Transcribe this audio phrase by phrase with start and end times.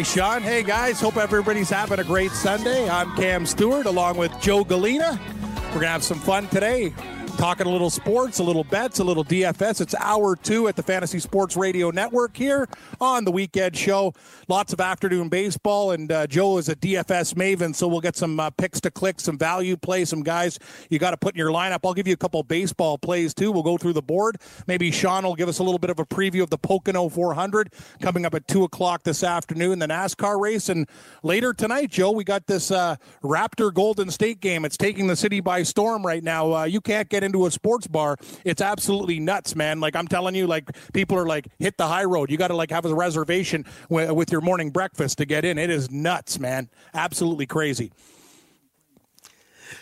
[0.00, 0.40] Hey, Sean.
[0.40, 0.98] Hey, guys.
[0.98, 2.88] Hope everybody's having a great Sunday.
[2.88, 5.20] I'm Cam Stewart along with Joe Galena.
[5.54, 6.94] We're going to have some fun today.
[7.36, 9.80] Talking a little sports, a little bets, a little DFS.
[9.80, 12.68] It's hour two at the Fantasy Sports Radio Network here
[13.00, 14.12] on the weekend show.
[14.46, 18.38] Lots of afternoon baseball, and uh, Joe is a DFS maven, so we'll get some
[18.38, 20.58] uh, picks to click, some value play, some guys
[20.90, 21.80] you got to put in your lineup.
[21.84, 23.52] I'll give you a couple baseball plays too.
[23.52, 24.36] We'll go through the board.
[24.66, 27.72] Maybe Sean will give us a little bit of a preview of the Pocono 400
[28.02, 30.86] coming up at two o'clock this afternoon, the NASCAR race, and
[31.22, 34.64] later tonight, Joe, we got this uh, Raptor Golden State game.
[34.64, 36.52] It's taking the city by storm right now.
[36.52, 38.16] Uh, you can't get into a sports bar.
[38.44, 39.80] It's absolutely nuts, man.
[39.80, 42.30] Like I'm telling you, like people are like hit the high road.
[42.30, 45.58] You got to like have a reservation wi- with your morning breakfast to get in.
[45.58, 46.68] It is nuts, man.
[46.94, 47.92] Absolutely crazy.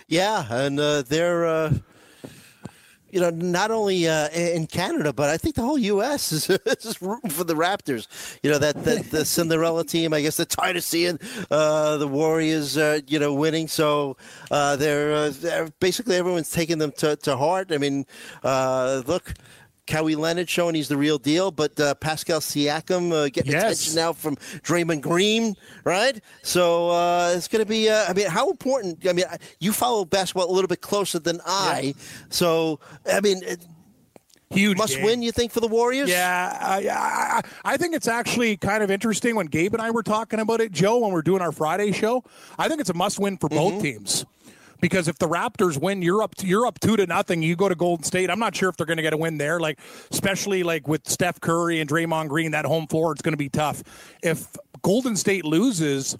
[0.06, 1.75] Yeah, and uh, they're, uh,
[3.11, 6.33] you know, not only uh, in Canada, but I think the whole U.S.
[6.33, 8.06] is, is rooting for the Raptors.
[8.42, 11.19] You know, that, that the Cinderella team, I guess they're tired of seeing
[11.50, 13.69] uh, the Warriors, uh, you know, winning.
[13.69, 14.16] So
[14.50, 17.72] uh, they're, uh, they're basically everyone's taking them to, to heart.
[17.72, 18.06] I mean,
[18.43, 19.34] uh, look.
[19.88, 23.62] Kawhi Leonard showing he's the real deal, but uh, Pascal Siakam uh, getting Yes.
[23.65, 26.21] attention now from Draymond Green, right?
[26.43, 27.88] So uh, it's going to be.
[27.88, 29.06] Uh, I mean, how important?
[29.09, 29.25] I mean,
[29.59, 31.94] you follow basketball a little bit closer than I,
[32.28, 32.78] so
[33.10, 33.65] I mean, it
[34.50, 35.04] Huge must game.
[35.04, 35.22] win.
[35.22, 36.09] You think for the Warriors?
[36.09, 40.03] Yeah, I, I, I think it's actually kind of interesting when Gabe and I were
[40.03, 42.25] talking about it, Joe, when we're doing our Friday show.
[42.59, 44.25] I think it's a must-win for both teams.
[44.81, 47.43] Because if the Raptors win, you're up you're up two to nothing.
[47.43, 48.31] You go to Golden State.
[48.31, 49.61] I'm not sure if they're going to get a win there.
[49.61, 49.78] Like
[50.11, 53.49] especially like with Steph Curry and Draymond Green, that home floor, it's going to be
[53.49, 53.83] tough.
[54.22, 56.17] If Golden State loses,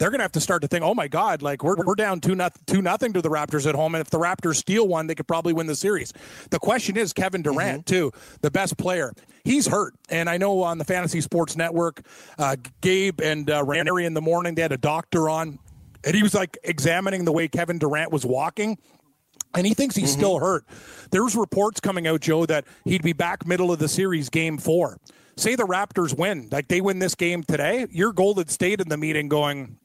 [0.00, 2.20] they're going to have to start to think, oh my God, like we're, we're down
[2.20, 3.94] two, not, two nothing to the Raptors at home.
[3.94, 6.14] And if the Raptors steal one, they could probably win the series.
[6.48, 8.10] The question is Kevin Durant, too,
[8.40, 9.12] the best player.
[9.44, 9.94] He's hurt.
[10.08, 12.00] And I know on the Fantasy Sports Network,
[12.38, 15.58] uh, Gabe and uh, Ranieri in the morning, they had a doctor on,
[16.04, 18.78] and he was like examining the way Kevin Durant was walking
[19.54, 20.20] and he thinks he's mm-hmm.
[20.20, 20.64] still hurt.
[21.10, 24.98] There's reports coming out, Joe, that he'd be back middle of the series, game four.
[25.36, 28.96] Say the Raptors win, like they win this game today, you're Golden State in the
[28.96, 29.78] meeting going,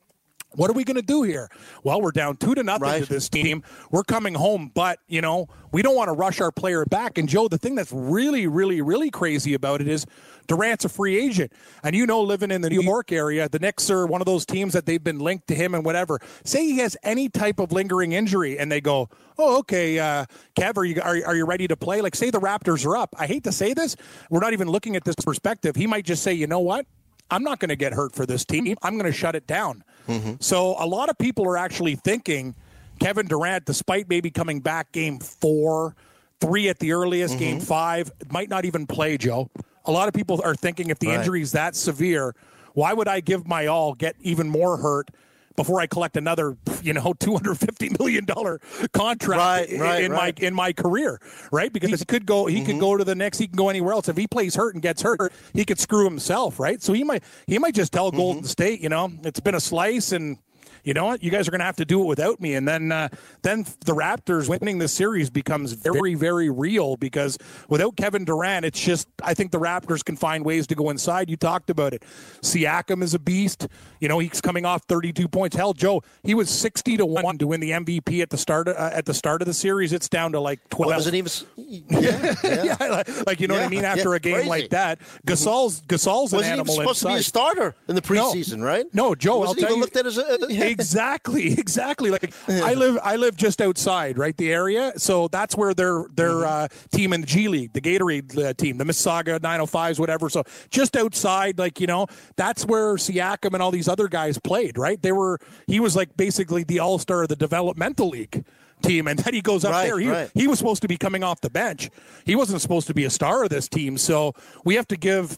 [0.56, 1.50] what are we going to do here?
[1.84, 3.04] Well, we're down two to nothing Right.
[3.04, 3.64] to this team.
[3.92, 7.18] We're coming home, but you know we don't want to rush our player back.
[7.18, 10.06] And Joe, the thing that's really, really, really crazy about it is
[10.48, 11.52] Durant's a free agent,
[11.84, 14.46] and you know, living in the New York area, the Knicks are one of those
[14.46, 16.20] teams that they've been linked to him and whatever.
[16.44, 20.78] Say he has any type of lingering injury, and they go, "Oh, okay, uh, Kev,
[20.78, 23.16] are you are, are you ready to play?" Like, say the Raptors are up.
[23.18, 23.96] I hate to say this,
[24.30, 25.76] we're not even looking at this perspective.
[25.76, 26.86] He might just say, "You know what?
[27.32, 28.76] I'm not going to get hurt for this team.
[28.84, 30.34] I'm going to shut it down." Mm-hmm.
[30.40, 32.56] So a lot of people are actually thinking
[33.00, 35.96] Kevin Durant, despite maybe coming back game four,
[36.40, 37.44] three at the earliest, mm-hmm.
[37.44, 39.50] game five, might not even play, Joe.
[39.86, 41.20] A lot of people are thinking if the Right.
[41.20, 42.36] injury is that severe,
[42.74, 45.10] why would I give my all, get even more hurt?
[45.56, 48.60] Before I collect another, you know, two hundred fifty million dollar
[48.94, 50.40] contract Right, in, right, in right.
[50.40, 51.20] my in my career,
[51.52, 51.72] right?
[51.72, 52.80] Because he could go, he could mm-hmm.
[52.80, 54.10] go to the next, he can go anywhere else.
[54.10, 56.82] If he plays hurt and gets hurt, he could screw himself, right?
[56.82, 58.18] So he might he might just tell mm-hmm.
[58.18, 60.38] Golden State, you know, it's been a slice, and
[60.86, 62.54] you know what, you guys are going to have to do it without me.
[62.54, 63.10] And then uh,
[63.42, 67.38] then the Raptors winning the series becomes very very real because
[67.68, 71.30] without Kevin Durant, it's just I think the Raptors can find ways to go inside.
[71.30, 72.04] You talked about it.
[72.42, 73.68] Siakam is a beast.
[74.00, 75.56] You know, he's coming off 32 points.
[75.56, 78.76] Hell, Joe, he was 60 to one to win the MVP at the start of,
[78.76, 79.92] uh, at the start of the series.
[79.92, 80.94] It's down to like 12.
[80.94, 81.32] Wasn't even.
[81.58, 82.64] Yeah, yeah.
[82.80, 83.86] yeah, like, like, you know what I mean.
[83.86, 84.50] After yeah, a game crazy.
[84.50, 88.62] like that, Gasol's Gasol's an Wasn't animal supposed to be a starter in the preseason,
[88.64, 88.86] right?
[88.94, 90.38] No, Joe, Wasn't I'll tell you- looked at as a-
[90.80, 92.10] exactly, exactly.
[92.12, 94.94] Like I live, I live just outside, right, the area.
[94.98, 96.44] So that's where their their Mm-hmm.
[96.66, 100.30] uh, team in the G League, the Gatorade uh, team, the Mississauga 905s, whatever.
[100.30, 104.78] So just outside, like you know, that's where Siakam and all these other guys played,
[104.78, 105.02] right?
[105.02, 105.40] They were.
[105.68, 108.44] He was like basically the all star of the developmental league
[108.82, 110.00] team, and then he goes up Right, there.
[110.00, 110.30] He, right.
[110.34, 111.90] he was supposed to be coming off the bench.
[112.26, 113.98] He wasn't supposed to be a star of this team.
[113.98, 114.34] So
[114.66, 115.38] we have to give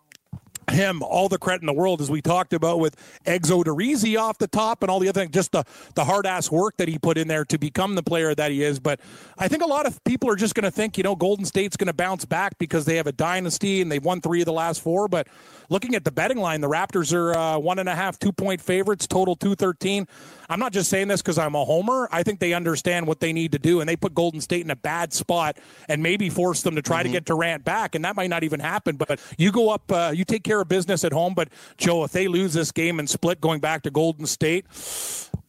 [0.71, 4.37] him all the credit in the world, as we talked about with Exo Derizi off
[4.37, 5.63] the top and all the other things, just the,
[5.95, 8.63] the hard ass work that he put in there to become the player that he
[8.63, 8.79] is.
[8.79, 8.99] But
[9.37, 11.77] I think a lot of people are just going to think, you know, Golden State's
[11.77, 14.53] going to bounce back because they have a dynasty and they've won three of the
[14.53, 15.07] last four.
[15.07, 15.27] But
[15.69, 18.61] looking at the betting line, the Raptors are uh, one and a half, two point
[18.61, 20.07] favorites, total 213.
[20.49, 22.07] I'm not just saying this because I'm a homer.
[22.11, 24.71] I think they understand what they need to do, and they put Golden State in
[24.71, 25.57] a bad spot
[25.89, 28.59] and maybe force them to try to get Durant back, and that might not even
[28.59, 28.95] happen.
[28.95, 31.33] But you go up, uh, you take care of business at home.
[31.33, 34.65] But Joe, if they lose this game and split going back to Golden State,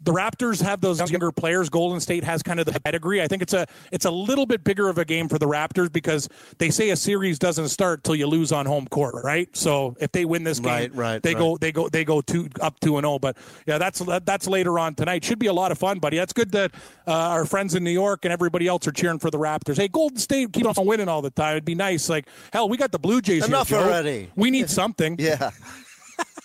[0.00, 1.69] the Raptors have those younger players.
[1.69, 3.21] Golden State has kind of the pedigree.
[3.21, 5.93] I think it's a it's a little bit bigger of a game for the Raptors
[5.93, 6.29] because
[6.59, 9.49] they say a series doesn't start till you lose on home court, right?
[9.56, 11.41] So if they win this game, Right, right, they right.
[11.41, 13.19] go they go they go two up two and zero.
[13.19, 13.37] But
[13.67, 15.25] yeah, that's that's later on tonight.
[15.25, 16.17] Should be a lot of fun, buddy.
[16.17, 16.73] That's good that
[17.06, 19.77] uh, our friends in New York and everybody else are cheering for the Raptors.
[19.77, 21.53] Hey, Golden State keep on winning all the time.
[21.53, 22.09] It'd be nice.
[22.09, 23.47] Like hell, we got the Blue Jays.
[23.47, 23.81] Enough Joe.
[23.81, 24.31] already.
[24.37, 25.17] We need something.
[25.19, 25.50] Yeah.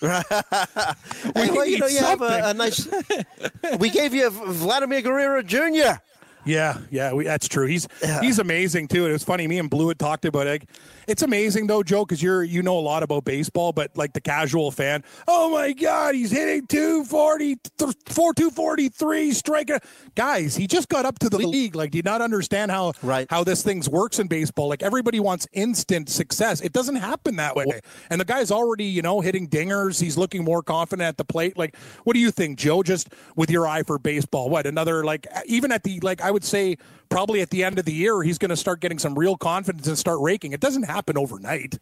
[0.02, 2.86] We well, you know, you have a, a nice.
[3.78, 6.00] we gave you Vladimir Guerrero Jr.
[6.44, 7.66] Yeah, yeah, we, that's true.
[7.66, 7.88] He's
[8.20, 9.06] he's amazing too.
[9.06, 9.46] It was funny.
[9.48, 10.68] Me and Blue had talked about it.
[11.06, 14.20] It's amazing though, Joe, because you're you know a lot about baseball, but like the
[14.20, 19.78] casual fan, oh my God, he's hitting 240, 243 striker.
[20.14, 21.74] Guys, he just got up to the league.
[21.74, 23.26] Like, do you not understand how Right.
[23.30, 24.68] how this things works in baseball?
[24.68, 26.60] Like everybody wants instant success.
[26.60, 27.80] It doesn't happen that way.
[28.10, 30.00] And the guy's already you know hitting dingers.
[30.00, 31.56] He's looking more confident at the plate.
[31.58, 32.82] Like, what do you think, Joe?
[32.82, 36.44] Just with your eye for baseball, what another like even at the like I would
[36.44, 36.76] say
[37.08, 39.86] probably at the end of the year he's going to start getting some real confidence
[39.86, 40.52] and start raking.
[40.52, 41.78] It doesn't happen overnight.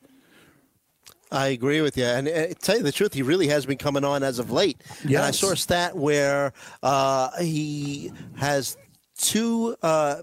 [1.31, 2.05] I agree with you.
[2.05, 4.83] And uh, tell you the truth, he really has been coming on as of late.
[5.03, 5.39] And I Yes.
[5.39, 6.53] saw a stat where
[6.83, 8.77] uh, he has
[9.17, 10.17] two uh,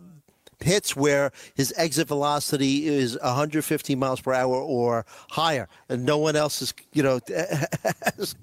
[0.61, 6.35] hits where his exit velocity is 150 miles per hour or higher, and no one
[6.35, 7.19] else is, you know,
[8.17, 8.35] is,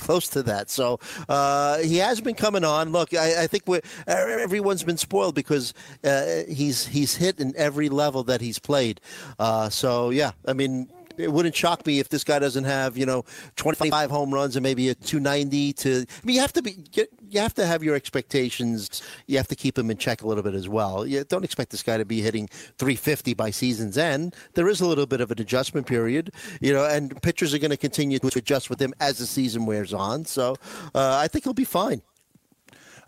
[0.00, 0.70] close to that.
[0.70, 0.98] So
[1.28, 2.92] uh, he has been coming on.
[2.92, 3.64] Look, I, I think
[4.06, 5.72] everyone's been spoiled because
[6.02, 9.00] uh, he's he's hit in every level that he's played.
[9.38, 13.06] Uh, so yeah, I mean it wouldn't shock me if this guy doesn't have you
[13.06, 13.24] know
[13.56, 17.06] 25 home runs and maybe a 290 to i mean you have to be you
[17.34, 19.02] you have to have your expectations.
[19.26, 21.06] You have to keep them in check a little bit as well.
[21.06, 22.48] You don't expect this guy to be hitting
[22.78, 24.34] 350 by season's end.
[24.54, 27.70] There is a little bit of an adjustment period you know and pitchers are going
[27.70, 30.24] to continue to adjust with him as the season wears on.
[30.24, 30.56] So
[30.94, 32.02] uh, i think he'll be fine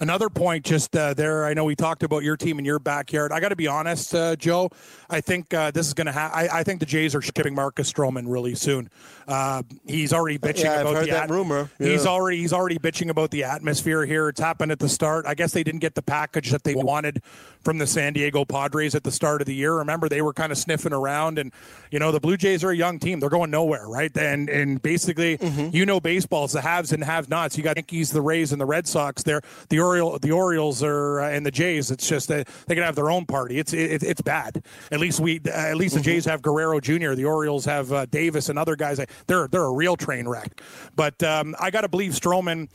[0.01, 1.45] Another point, just uh, there.
[1.47, 3.33] I know we talked about your team in your backyard.
[3.33, 4.71] I got to be honest, uh, Joe.
[5.09, 6.49] I think uh, this is going to happen.
[6.53, 8.91] I think the Jays are shipping Marcus Stroman really soon.
[9.27, 11.71] Uh, he's already bitching Yeah, about the that rumor.
[11.79, 14.29] He's already he's already bitching about the atmosphere here.
[14.29, 15.27] It's happened at the start.
[15.27, 17.23] I guess they didn't get the package that they wanted
[17.61, 19.75] from the San Diego Padres at the start of the year.
[19.79, 21.53] Remember, they were kind of sniffing around, and
[21.91, 23.19] you know the Blue Jays are a young team.
[23.19, 24.17] They're going nowhere, right?
[24.17, 25.75] And and basically, Mm-hmm.
[25.75, 27.57] you know, baseball's the haves and have-nots.
[27.57, 29.23] You got Yankees, the Rays, and the Red Sox.
[29.23, 31.91] They're the Oriole, the Orioles are uh, and the Jays.
[31.91, 33.59] It's just that they can have their own party.
[33.59, 34.65] It's it, it's bad.
[34.91, 37.15] At least we uh, at least the Jays have Guerrero Jr.
[37.15, 39.01] The Orioles have uh, Davis and other guys.
[39.27, 40.61] They're they're a real train wreck.
[40.95, 42.69] But um, I got to believe Stroman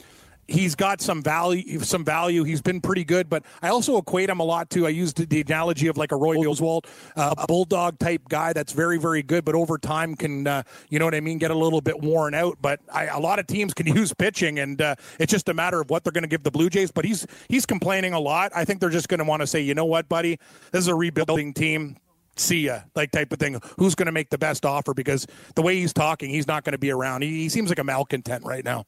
[0.52, 4.40] he's got some value some value he's been pretty good but i also equate him
[4.40, 7.98] a lot to i used the analogy of like a roy oswalt uh, a bulldog
[8.00, 11.20] type guy that's very very good but over time can uh, you know what i
[11.20, 14.14] mean get a little bit worn out but I, a lot of teams can use
[14.14, 16.70] pitching and uh, it's just a matter of what they're going to give the blue
[16.70, 19.48] jays but he's he's complaining a lot i think they're just going to want to
[19.48, 20.38] say you know what buddy
[20.72, 21.96] this is a rebuilding team
[22.38, 23.60] see ya, like type of thing.
[23.78, 24.94] Who's going to make the best offer?
[24.94, 27.22] Because the way he's talking, he's not going to be around.
[27.24, 28.86] He, he seems like a malcontent right now.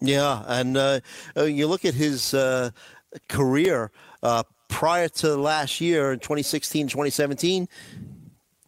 [0.00, 1.00] Yeah, and uh,
[1.36, 2.70] uh, you look at his uh,
[3.28, 3.90] career
[4.22, 7.68] uh, prior to last year in 2016, 2017.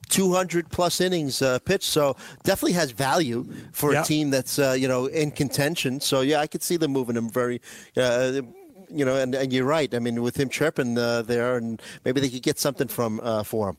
[0.08, 4.02] 200 plus innings uh, pitched, so definitely has value for Yeah.
[4.02, 6.00] a team that's uh, you know in contention.
[6.00, 7.62] So yeah, I could see them moving him very,
[7.96, 8.42] uh,
[8.90, 9.94] you know, and, and you're right.
[9.94, 13.42] I mean, with him chirping uh, there, and maybe they could get something from uh,
[13.42, 13.78] for him.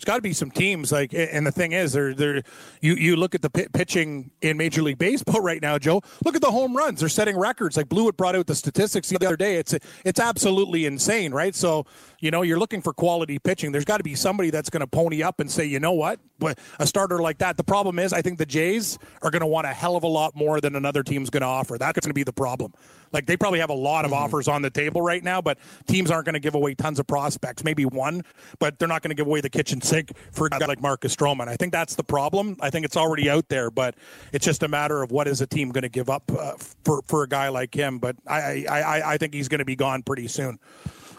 [0.00, 2.42] There's got to be some teams like, and the thing is, they're, they're,
[2.80, 6.00] you you look at the pi pitching in Major League Baseball right now, Joe.
[6.24, 7.76] Look at the home runs; they're setting records.
[7.76, 9.56] Like Blewett brought out the statistics the other day.
[9.56, 11.54] It's it's absolutely insane, right?
[11.54, 11.84] So
[12.20, 13.72] you know, you're looking for quality pitching.
[13.72, 16.20] There's got to be somebody that's going to pony up and say, you know what,
[16.38, 17.56] but a starter like that.
[17.56, 20.08] The problem is, I think the Jays are going to want a hell of a
[20.08, 21.78] lot more than another team's going to offer.
[21.78, 22.72] That's going to be the problem.
[23.12, 26.10] Like they probably have a lot of offers on the table right now, but teams
[26.10, 27.64] aren't going to give away tons of prospects.
[27.64, 28.22] Maybe one,
[28.58, 31.16] but they're not going to give away the kitchen sink for a guy like Marcus
[31.16, 31.48] Stroman.
[31.48, 32.56] I think that's the problem.
[32.60, 33.96] I think it's already out there, but
[34.32, 36.52] it's just a matter of what is a team going to give up uh,
[36.84, 37.98] for for a guy like him.
[37.98, 40.58] But I I, I think he's going to be gone pretty soon.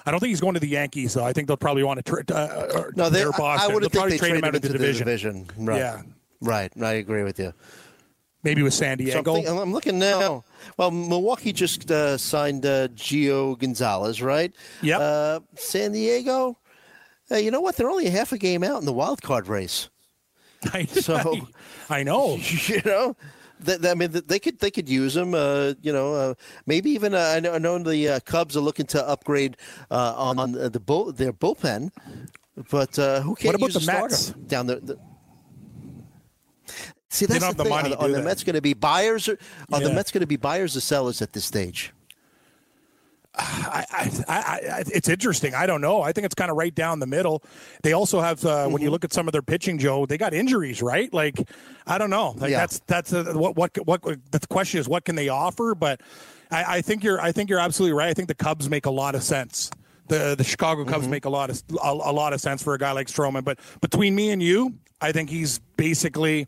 [0.06, 1.24] I don't think he's going to the Yankees, though.
[1.24, 2.32] I think they'll probably want to trade.
[2.32, 3.72] Uh, No, they, or I, Boston.
[3.72, 5.48] I would think probably they trade him out of the into division.
[5.58, 5.78] Right.
[5.78, 6.02] Yeah.
[6.42, 6.72] Right.
[6.82, 7.54] I agree with you.
[8.44, 9.36] Maybe with San Diego.
[9.36, 10.44] I'm looking now.
[10.78, 14.52] Well, Milwaukee just uh, signed uh, Gio Gonzalez, right?
[14.82, 14.98] Yeah.
[14.98, 16.58] Uh, San Diego.
[17.30, 17.76] You know what?
[17.78, 19.90] They're only a half a game out in the wild card race.
[20.74, 21.48] I, So-
[21.90, 22.38] I know.
[22.68, 23.16] you know.
[23.68, 25.34] I mean, they could they could use him.
[25.34, 26.34] Uh, you know, uh,
[26.66, 29.58] maybe even uh, I, know, I know the uh, Cubs are looking to upgrade
[29.90, 31.92] uh, on, on the bull, their bullpen,
[32.70, 34.30] but uh, who can't What about use the Mets?
[34.48, 34.80] down there?
[34.80, 34.98] The,
[37.10, 37.74] See, that's don't the thing.
[37.74, 38.22] Are, are the?
[38.22, 39.28] Mets going to be buyers?
[39.28, 39.38] Or,
[39.74, 41.92] are the Mets going to be buyers or sellers at this stage?
[43.36, 43.86] I,
[44.28, 45.56] I, I, it's interesting.
[45.56, 46.02] I don't know.
[46.02, 47.44] I think it's kind of right down the middle.
[47.82, 48.92] They also have, uh, when you Mm-hmm.
[48.92, 51.12] look at some of their pitching, Joe, they got injuries, right?
[51.14, 51.50] Like,
[51.88, 52.32] I don't know.
[52.38, 52.60] Like Yeah.
[52.60, 55.76] that's that's uh, what what what the question is, what can they offer?
[55.76, 56.02] But
[56.52, 58.10] I, I think you're I think you're absolutely right.
[58.10, 59.72] I think the Cubs make a lot of sense.
[60.08, 61.12] The the Chicago Cubs Mm-hmm.
[61.12, 63.44] make a lot of a, a lot of sense for a guy like Stroman.
[63.46, 66.48] But between me and you, I think he's basically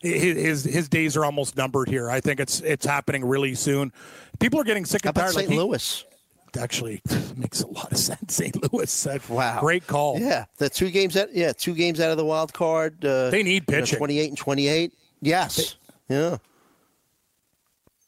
[0.00, 2.08] his his, days are almost numbered here.
[2.08, 3.92] I think it's it's happening really soon.
[4.38, 5.34] People are getting sick and about tired.
[5.34, 5.48] St.
[5.50, 6.04] Like Louis?
[6.56, 7.02] Actually
[7.36, 8.34] makes a lot of sense.
[8.36, 8.72] St.
[8.72, 10.18] Louis, uh, Wow, great call.
[10.18, 11.16] Yeah, the two games.
[11.32, 13.04] Yeah, two games out of the wild card.
[13.04, 13.98] Uh, They need you know, pitching.
[13.98, 14.92] Twenty-eight and twenty-eight.
[15.20, 15.76] Yes.
[16.08, 16.38] yeah.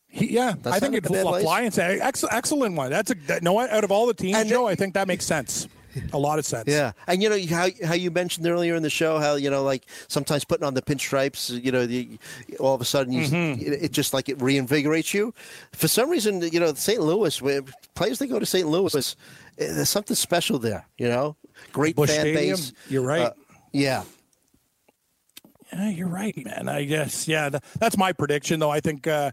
[0.08, 1.42] He, yeah, That's I think a it's bad place.
[1.42, 2.90] Flying ex- excellent one.
[2.90, 4.64] That's a that, no out of all the teams, And Joe.
[4.64, 5.68] then- I think that makes sense.
[6.12, 6.64] A lot of sense.
[6.68, 9.62] Yeah, and you know how how you mentioned earlier in the show how you know
[9.62, 12.18] like sometimes putting on the pinstripes, you know, the,
[12.60, 13.60] all of a sudden you, Mm-hmm.
[13.60, 15.34] it, it just like it reinvigorates you.
[15.72, 17.00] For some reason, you know, St.
[17.00, 17.62] Louis, where
[17.94, 18.66] players they go to St.
[18.66, 18.94] Louis,
[19.58, 20.86] eh, there's something special there.
[20.98, 21.36] You know,
[21.72, 22.72] great Busch fan Stadium, base.
[22.88, 23.22] you're right.
[23.22, 23.32] Uh,
[23.72, 24.02] yeah,
[25.72, 26.68] Yeah, you're right, man.
[26.68, 28.70] I guess yeah, that's my prediction though.
[28.70, 29.30] I think uh,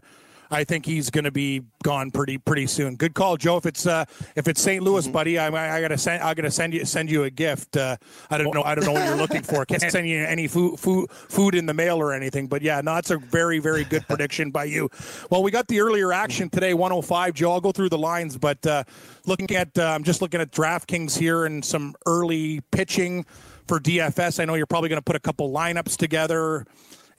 [0.52, 2.96] I think he's going to be gone pretty pretty soon.
[2.96, 3.56] Good call, Joe.
[3.56, 4.04] If it's uh,
[4.36, 4.82] if it's St.
[4.82, 5.12] Louis, Mm-hmm.
[5.12, 7.76] buddy, I, I gotta send I gotta send you send you a gift.
[7.76, 7.96] Uh,
[8.30, 9.64] I don't know I don't know what you're looking for.
[9.64, 12.48] Can't send you any food food food in the mail or anything.
[12.48, 14.90] But yeah, no, it's a very very good prediction by you.
[15.30, 17.34] Well, we got the earlier action today, 105.
[17.34, 18.84] Joe, I'll go through the lines, but uh,
[19.26, 23.24] looking at uh, I'm just looking at DraftKings here and some early pitching
[23.68, 24.40] for DFS.
[24.40, 26.66] I know you're probably going to put a couple lineups together.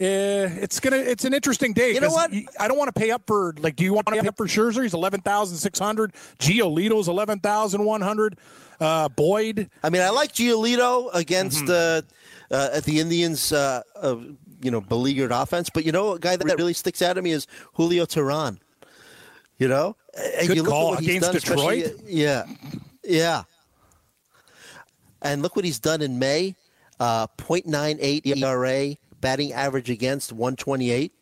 [0.02, 0.96] Eh, it's gonna.
[0.98, 1.94] It's an interesting day.
[1.94, 2.32] You know what?
[2.60, 3.76] I don't want to pay up for like.
[3.76, 4.82] Do you want to pay up for Scherzer?
[4.82, 6.14] He's eleven thousand six hundred.
[6.40, 8.40] Giolito's eleven thousand one hundred.
[8.80, 9.70] Uh, Boyd.
[9.84, 12.08] I mean, I like Giolito against Mm-hmm.
[12.52, 13.52] uh, uh, at the Indians.
[13.54, 14.16] Uh, uh,
[14.64, 17.32] you know, beleaguered offense, but you know, a guy that really sticks out to me
[17.32, 18.58] is Julio Teheran.
[19.60, 20.90] You know, and Good you look at call.
[20.92, 21.94] what he's Against done, Detroit?
[22.08, 22.46] Yeah,
[23.04, 23.44] yeah.
[25.22, 26.56] And look what he's done in May:
[27.00, 31.14] uh, .98 ERA, batting average against 128,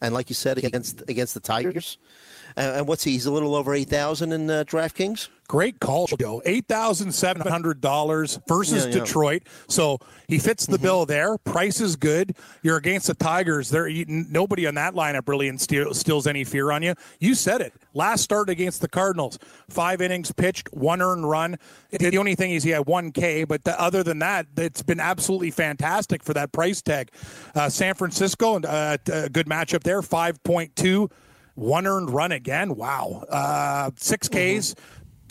[0.00, 1.98] and like you said, against against the Tigers.
[2.56, 3.12] And, and what's he?
[3.12, 5.28] He's a little over eight thousand in uh, DraftKings.
[5.48, 6.42] Great call, Joe.
[6.44, 8.98] Eight thousand seven hundred dollars versus Yeah, yeah.
[9.04, 9.42] Detroit.
[9.68, 11.38] So he fits the bill there.
[11.38, 12.36] Price is good.
[12.62, 13.70] You're against the Tigers.
[13.70, 16.94] There, nobody on that lineup really instill, instills any fear on you.
[17.20, 17.72] You said it.
[17.94, 19.38] Last start against the Cardinals,
[19.70, 21.58] five innings pitched, one earned run.
[21.90, 25.00] The only thing is he had one K, but the, other than that, it's been
[25.00, 27.10] absolutely fantastic for that price tag.
[27.54, 30.02] Uh, San Francisco, uh, a good matchup there.
[30.02, 31.08] Five point two.
[31.54, 32.74] One earned run again.
[32.74, 33.24] Wow.
[33.30, 34.78] Uh, six Ks, tw-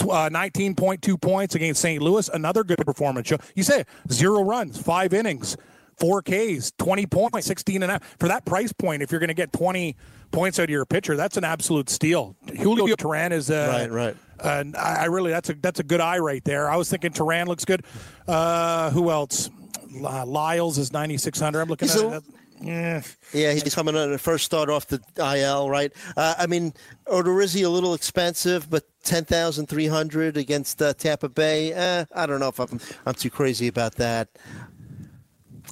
[0.02, 2.02] uh, 19.2 points against St.
[2.02, 2.30] Louis.
[2.30, 3.32] Another good performance.
[3.56, 5.58] You say zero runs, five innings,
[5.98, 8.18] four Ks, 20 points, 16 and a half.
[8.20, 9.96] For that price point, if you're going to get 20
[10.32, 12.36] points out of your pitcher, that's an absolute steal.
[12.58, 14.18] Julio Teheran is uh, Right, right.
[14.38, 16.70] Uh, I I really that's a that's a good eye right there.
[16.70, 17.86] I was thinking Teheran looks good.
[18.28, 19.50] Uh, who else?
[19.94, 21.62] Lyles is 9600.
[21.62, 22.24] I'm looking He's at a-.
[22.62, 23.02] Yeah.
[23.34, 25.92] Yeah, he's coming on the first start off the IL, right?
[26.16, 26.74] Uh, I mean,
[27.08, 31.74] Odorizzi a little expensive, but ten thousand three hundred against uh, Tampa Bay.
[31.74, 34.30] Eh, I don't know if I'm I'm too crazy about that.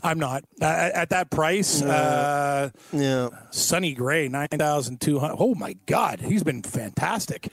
[0.03, 1.81] I'm not uh, at that price.
[1.81, 5.37] Uh, Yeah, Sonny Gray, nine thousand two hundred.
[5.39, 7.47] Oh my God, he's been fantastic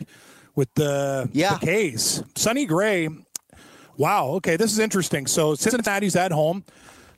[0.56, 1.58] with the, Yeah.
[1.58, 2.22] the K's.
[2.34, 3.08] Sonny Gray,
[3.96, 4.28] Wow.
[4.36, 5.26] Okay, this is interesting.
[5.26, 6.64] So Cincinnati's at home.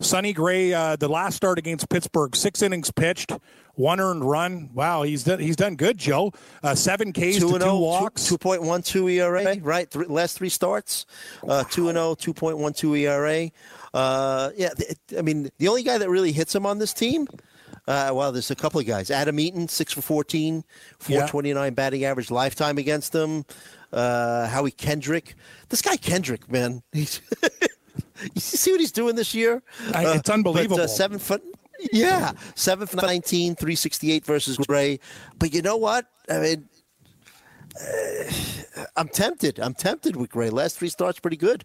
[0.02, 3.32] Sonny Gray, uh, the last start against Pittsburgh, six innings pitched,
[3.74, 4.70] one earned run.
[4.74, 6.32] Wow, he's done, he's done good, Joe.
[6.62, 8.26] Uh, seven Ks Two to and two zero, walks.
[8.26, 9.90] two point one two ERA, right?
[9.90, 11.06] Three, last three starts,
[11.48, 13.50] uh, two and 0, 2.12 ERA.
[13.94, 17.26] Uh, yeah, th- I mean, the only guy that really hits him on this team.
[17.88, 19.10] Uh, well, there's a couple of guys.
[19.10, 20.62] Adam Eaton, six for 14,
[21.00, 23.44] 429 batting average lifetime against him.
[23.92, 25.34] Uh, Howie Kendrick.
[25.68, 27.20] This guy Kendrick, man, he's
[28.34, 29.62] you see what he's doing this year?
[29.94, 30.76] I- it's Uh, unbelievable.
[30.78, 31.42] But, uh, seven foot.
[31.92, 35.00] Yeah, seven for 19, 368 versus Gray.
[35.38, 36.06] But you know what?
[36.30, 36.68] I mean,
[37.80, 38.32] uh,
[38.96, 39.58] I'm tempted.
[39.58, 40.50] I'm tempted with Gray.
[40.50, 41.64] Last three starts pretty good.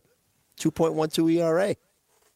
[0.60, 1.76] 2.12 ERA.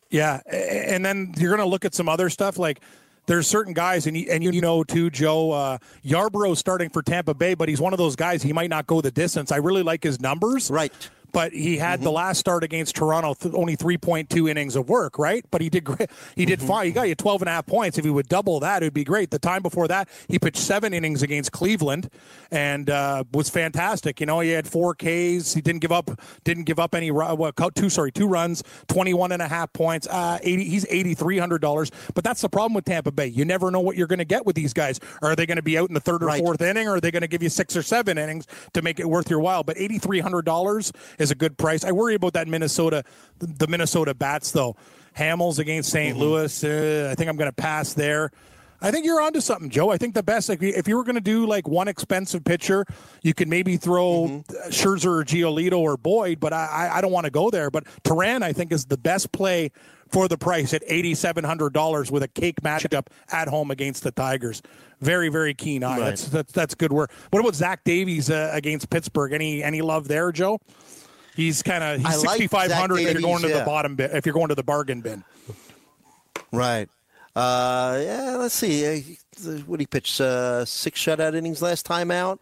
[0.10, 2.82] Yeah, and then you're going to look at some other stuff like
[3.28, 7.34] there's certain guys, and you, and you know too, Joe uh, Yarbrough starting for Tampa
[7.34, 8.44] Bay, but he's one of those guys.
[8.44, 9.52] He might not go the distance.
[9.52, 10.92] I really like his numbers, right?
[11.32, 15.46] But he had the last start against Toronto, th- only 3.2 innings of work, right?
[15.52, 16.10] But he did great.
[16.36, 16.88] He did fine.
[16.88, 17.98] He got you 12 and a half points.
[17.98, 19.32] If he would double that, it would be great.
[19.32, 22.10] The time before that, he pitched seven innings against Cleveland
[22.52, 24.20] and uh, was fantastic.
[24.20, 25.54] You know, he had four Ks.
[25.54, 26.10] He didn't give up.
[26.44, 27.12] Didn't give up any.
[27.12, 30.08] ru- Well, two sorry, two runs, 21 and a half points.
[30.08, 30.64] Uh, 80.
[30.66, 31.92] He's 8,300 dollars.
[32.14, 33.28] But that's the problem with Tampa Bay.
[33.28, 35.00] You never know what you're going to get with these guys.
[35.22, 36.42] Are they going to be out in the third or Right.
[36.44, 39.00] fourth inning, or are they going to give you six or seven innings to make
[39.00, 39.64] it worth your while?
[39.64, 41.84] But eighty three hundred dollars is a good price.
[41.84, 43.04] I worry about that Minnesota,
[43.40, 44.76] the Minnesota bats though.
[45.18, 46.64] Hamels against saint Louis.
[46.64, 48.32] Uh, I think I'm going to pass there.
[48.84, 49.92] I think you're onto something, Joe.
[49.92, 52.84] I think the best, like, if you were going to do like one expensive pitcher,
[53.22, 57.26] you could maybe throw Scherzer or Giolito or Boyd, but I, I, I don't want
[57.26, 57.70] to go there.
[57.70, 59.72] But Teheran, I think, is the best play
[60.10, 64.64] for the price at $8,700 with a cake matchup at home against the Tigers.
[65.00, 65.98] Very, very keen eye.
[65.98, 66.06] Right.
[66.06, 67.12] That's, that's that's good work.
[67.30, 69.34] What about Zach Davies uh, against Pittsburgh?
[69.34, 70.60] Any any love there, Joe?
[71.36, 74.34] He's kind of he's 6,500 if you're going to Davies, the bottom bin, if you're
[74.34, 75.24] going to the bargain bin.
[76.52, 76.90] Right.
[77.36, 78.86] Uh, yeah, let's see.
[78.86, 80.20] Uh, what did he pitch?
[80.20, 82.40] Uh, six shutout innings last time out.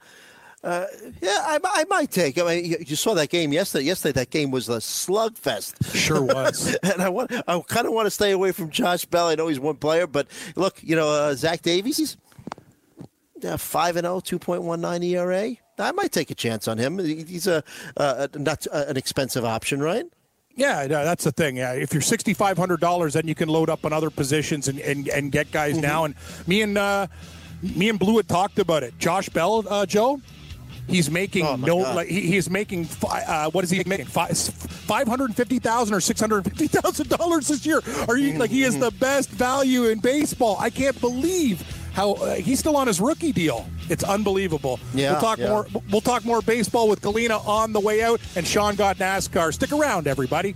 [0.64, 0.86] Uh,
[1.22, 2.38] yeah, I, I might take.
[2.38, 3.86] I mean, you- you saw that game yesterday.
[3.86, 5.96] Yesterday, that game was a slugfest.
[5.96, 6.76] Sure was.
[6.84, 9.28] and I want, I kind of want to stay away from Josh Bell.
[9.28, 12.18] I know he's one player, but look, you know, uh, Zach Davies, he's
[13.48, 15.56] uh, five and 0, 2.19 ERA.
[15.80, 17.00] I might take a chance on him.
[17.00, 17.64] He's a
[17.98, 20.06] uh, not an expensive option, right?
[20.56, 21.56] Yeah, yeah, that's the thing.
[21.58, 24.68] Yeah, if you're sixty five hundred dollars, then you can load up on other positions
[24.68, 25.82] and, and, and get guys Mm-hmm.
[25.82, 26.04] now.
[26.06, 26.16] And
[26.48, 27.08] me and uh,
[27.62, 28.98] me and Blue had talked about it.
[29.00, 30.20] Josh Bell, uh, Joe,
[30.88, 31.96] he's making Oh, no God.
[31.96, 35.96] like he, he's making fi- uh, what is he making five five hundred fifty thousand
[35.96, 37.82] or six hundred fifty thousand dollars this year?
[38.10, 40.58] Are you like he is the best value in baseball?
[40.60, 41.64] I can't believe
[42.00, 43.68] how uh, he's still on his rookie deal.
[43.90, 44.80] It's unbelievable.
[44.94, 45.50] Yeah, we'll talk yeah.
[45.50, 45.68] more.
[45.92, 49.54] We'll talk more baseball with Galena on the way out, and Sean got NASCAR.
[49.54, 50.56] Stick around, everybody.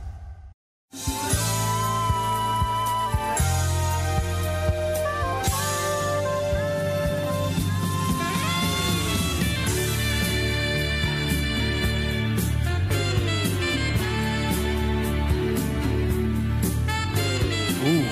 [17.83, 18.05] Ooh.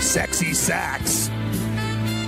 [0.00, 1.30] Sexy sax.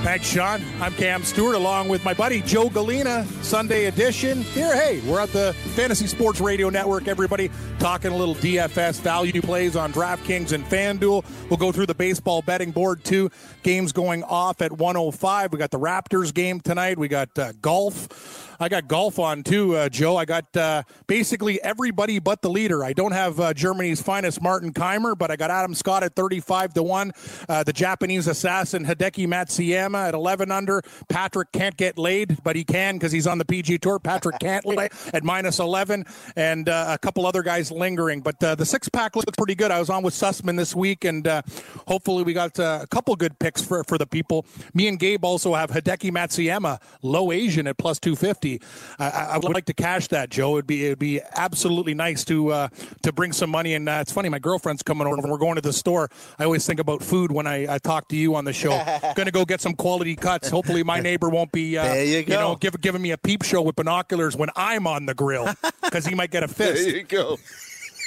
[0.06, 0.62] Thanks, Sean.
[0.80, 4.42] I'm Cam Stewart along with my buddy Joe Galena, Sunday edition.
[4.42, 9.42] Here, hey, we're at the Fantasy Sports Radio Network, everybody, talking a little DFS value
[9.42, 11.24] plays on DraftKings and FanDuel.
[11.50, 13.32] We'll go through the baseball betting board, too.
[13.64, 15.50] Games going off at 105.
[15.50, 17.00] We got the Raptors game tonight.
[17.00, 18.54] We got uh, golf.
[18.58, 20.16] I got golf on too, uh, Joe.
[20.16, 22.84] I got uh, basically everybody but the leader.
[22.84, 26.74] I don't have uh, Germany's finest Martin Kaymer, but I got Adam Scott at 35
[26.74, 27.12] to 1.
[27.48, 30.82] Uh, the Japanese assassin Hideki Matsuyama at 11 under.
[31.08, 33.98] Patrick can't get laid, but he can because he's on the PG Tour.
[33.98, 36.04] Patrick Cantlay at minus 11.
[36.36, 38.20] And uh, a couple other guys lingering.
[38.20, 39.70] But uh, the six pack looks pretty good.
[39.70, 41.42] I was on with Sussman this week, and uh,
[41.86, 44.46] hopefully we got uh, a couple good picks for, for the people.
[44.72, 48.45] Me and Gabe also have Hideki Matsuyama, low Asian at plus 250.
[48.46, 48.66] Fifty.
[48.98, 50.56] I, I would like to cash that, Joe.
[50.56, 52.68] It'd be it'd be absolutely nice to uh,
[53.02, 53.74] to bring some money.
[53.74, 56.10] And uh, it's funny, my girlfriend's coming over, and we're going to the store.
[56.38, 58.70] I always think about food when I, I talk to you on the show.
[59.16, 60.48] Going to go get some quality cuts.
[60.48, 62.40] Hopefully, my neighbor won't be uh, you go.
[62.40, 65.48] know give, giving me a peep show with binoculars when I'm on the grill
[65.82, 66.84] because he might get a fist.
[66.84, 67.38] There you go.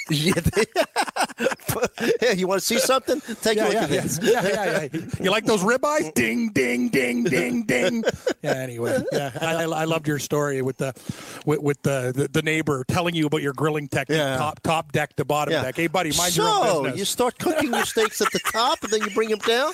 [0.09, 0.33] Yeah,
[2.21, 3.21] yeah, you want to see something?
[3.41, 4.01] Take a look yeah, at yeah.
[4.01, 4.19] this.
[4.21, 4.99] yeah, yeah, yeah.
[5.23, 6.13] You like those ribeyes?
[6.19, 8.03] Ding, ding, ding, ding, ding.
[8.41, 8.51] Yeah.
[8.53, 10.93] Anyway, yeah, I, I loved your story with the
[11.45, 14.37] with, with the, the the neighbor telling you about your grilling technique, Yeah.
[14.37, 15.63] top top deck to bottom Yeah.
[15.63, 15.75] deck.
[15.75, 18.91] Hey, buddy, mind so, your own you start cooking your steaks at the top and
[18.91, 19.71] then you bring them down?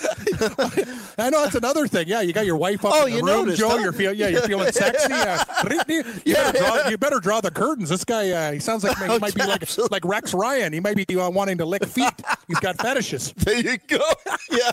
[1.17, 2.07] I know that's another thing.
[2.07, 3.69] Yeah, you got your wife up Oh, in the you room, noticed, Joe.
[3.69, 3.77] huh?
[3.77, 5.13] You're feel, yeah, you're feeling sexy.
[5.13, 5.43] Uh,
[5.87, 6.51] you, Yeah.
[6.51, 7.89] better draw, you better draw the curtains.
[7.89, 10.73] This guy, uh, he sounds like he might be like like Rex Ryan.
[10.73, 12.13] He might be uh, wanting to lick feet.
[12.47, 13.33] He's got fetishes.
[13.45, 13.99] There you go.
[14.51, 14.71] Yeah.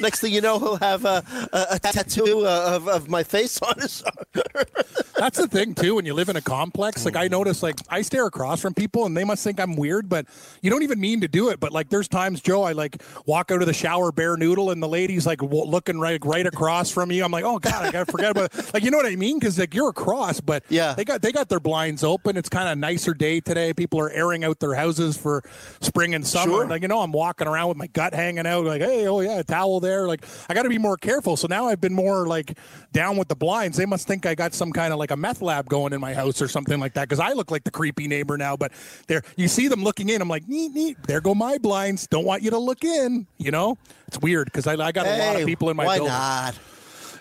[0.00, 3.60] Next thing you know, he'll have a, a, a tattoo uh, of, of my face
[3.60, 4.64] on his arm.
[5.16, 5.96] That's the thing too.
[5.96, 9.04] When you live in a complex, like I notice, like I stare across from people,
[9.06, 10.26] and they must think I'm weird, but
[10.62, 11.58] you don't even mean to do it.
[11.60, 14.80] But like, there's times, Joe, I like walk out of the shower bare noodle, and
[14.82, 17.24] the lady's like w- looking right right across from you.
[17.24, 18.72] I'm like, oh god, I gotta forget about it.
[18.72, 19.38] like you know what I mean?
[19.40, 20.94] Because like you're across, but Yeah.
[20.94, 22.36] they got they got their blinds open.
[22.36, 23.74] It's kind of nicer day today.
[23.74, 25.42] People are airing out their for
[25.80, 26.52] spring and summer.
[26.52, 26.66] Sure.
[26.66, 29.40] Like you know, I'm walking around with my gut hanging out, like hey, oh yeah,
[29.40, 30.06] a towel there.
[30.06, 31.36] Like I got to be more careful.
[31.36, 32.58] So now I've been more like
[32.92, 33.76] down with the blinds.
[33.76, 36.14] They must think I got some kind of like a meth lab going in my
[36.14, 38.56] house or something like that because I look like the creepy neighbor now.
[38.56, 38.72] But
[39.06, 40.22] there, you see them looking in.
[40.22, 40.96] I'm like, neat, neat.
[41.06, 42.06] There go my blinds.
[42.06, 43.26] Don't want you to look in.
[43.38, 45.96] You know, it's weird because I, I got a lot of people in my why
[45.96, 46.12] building.
[46.12, 46.58] not?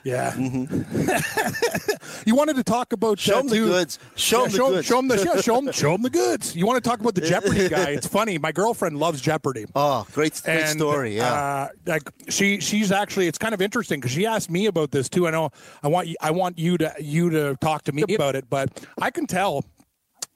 [0.07, 0.33] Yeah.
[2.25, 3.99] you wanted to talk about Show uh, 'em the too- goods.
[4.15, 4.87] Show 'em the show, goods.
[4.87, 6.55] Show 'em the yeah, show 'em- show 'em the goods.
[6.55, 7.89] You want to talk about the Jeopardy guy?
[7.97, 8.37] It's funny.
[8.37, 9.65] My girlfriend loves Jeopardy.
[9.75, 11.15] Oh, great, great And, story.
[11.17, 11.33] Yeah.
[11.33, 13.27] uh, like she, she's actually.
[13.27, 15.27] It's kind of interesting because she asked me about this too.
[15.27, 15.49] I know.
[15.83, 16.15] I want you.
[16.21, 18.49] I want you to you to talk to me about it.
[18.49, 19.65] But I can tell.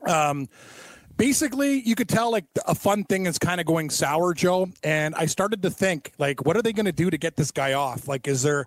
[0.08, 0.50] Um,
[1.22, 4.70] basically, you could tell like a fun thing is kind of going sour, Joe.
[4.84, 7.52] And I started to think like, what are they going to do to get this
[7.52, 8.08] guy off?
[8.08, 8.66] Like, is there,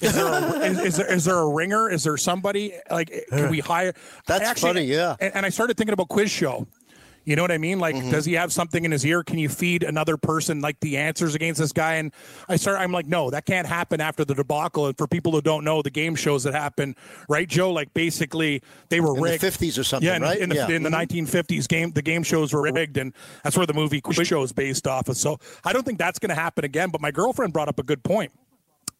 [0.00, 1.90] is there, a, is, is there, is there a ringer?
[1.90, 3.26] Is there somebody like?
[3.30, 3.92] Can we hire?
[4.28, 5.16] That's actually- funny, yeah.
[5.18, 6.68] And, and I started thinking about quiz show.
[7.26, 7.80] You know what I mean?
[7.80, 8.10] Like, Mm-hmm.
[8.12, 9.22] does he have something in his ear?
[9.24, 11.94] Can you feed another person like the answers against this guy?
[11.96, 12.12] And
[12.48, 14.86] I start, I'm like, no, that can't happen after the debacle.
[14.86, 16.94] And for people who don't know, the game shows that happen,
[17.28, 17.72] right, Joe?
[17.72, 20.38] Like, basically, they were In the rigged 50s or something, Yeah, in, right?
[20.38, 20.68] in the, Yeah.
[20.68, 23.12] in the 1950s, game the game shows were rigged, and
[23.42, 25.16] that's where the movie quiz show is based off of.
[25.16, 26.90] So I don't think that's going to happen again.
[26.90, 28.30] But my girlfriend brought up a good point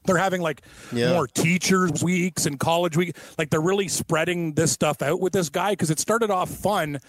[0.05, 0.63] they're having like
[0.93, 1.15] Yeah.
[1.15, 5.49] more teachers weeks and college week like they're really spreading this stuff out with this
[5.49, 7.01] guy because it started off fun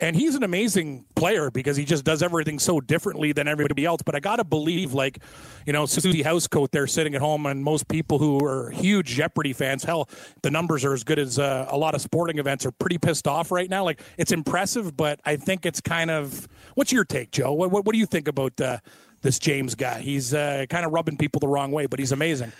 [0.00, 4.02] and he's an amazing player because he just does everything so differently than everybody else
[4.02, 5.18] but i gotta believe like
[5.66, 9.52] you know susie housecoat there sitting at home and most people who are huge jeopardy
[9.52, 10.08] fans hell
[10.42, 13.26] the numbers are as good as uh, a lot of sporting events are pretty pissed
[13.26, 17.30] off right now like it's impressive but i think it's kind of what's your take
[17.30, 18.78] joe what, what, what do you think about uh,
[19.24, 20.00] this James guy.
[20.00, 22.52] He's uh, kind of rubbing people the wrong way, but he's amazing.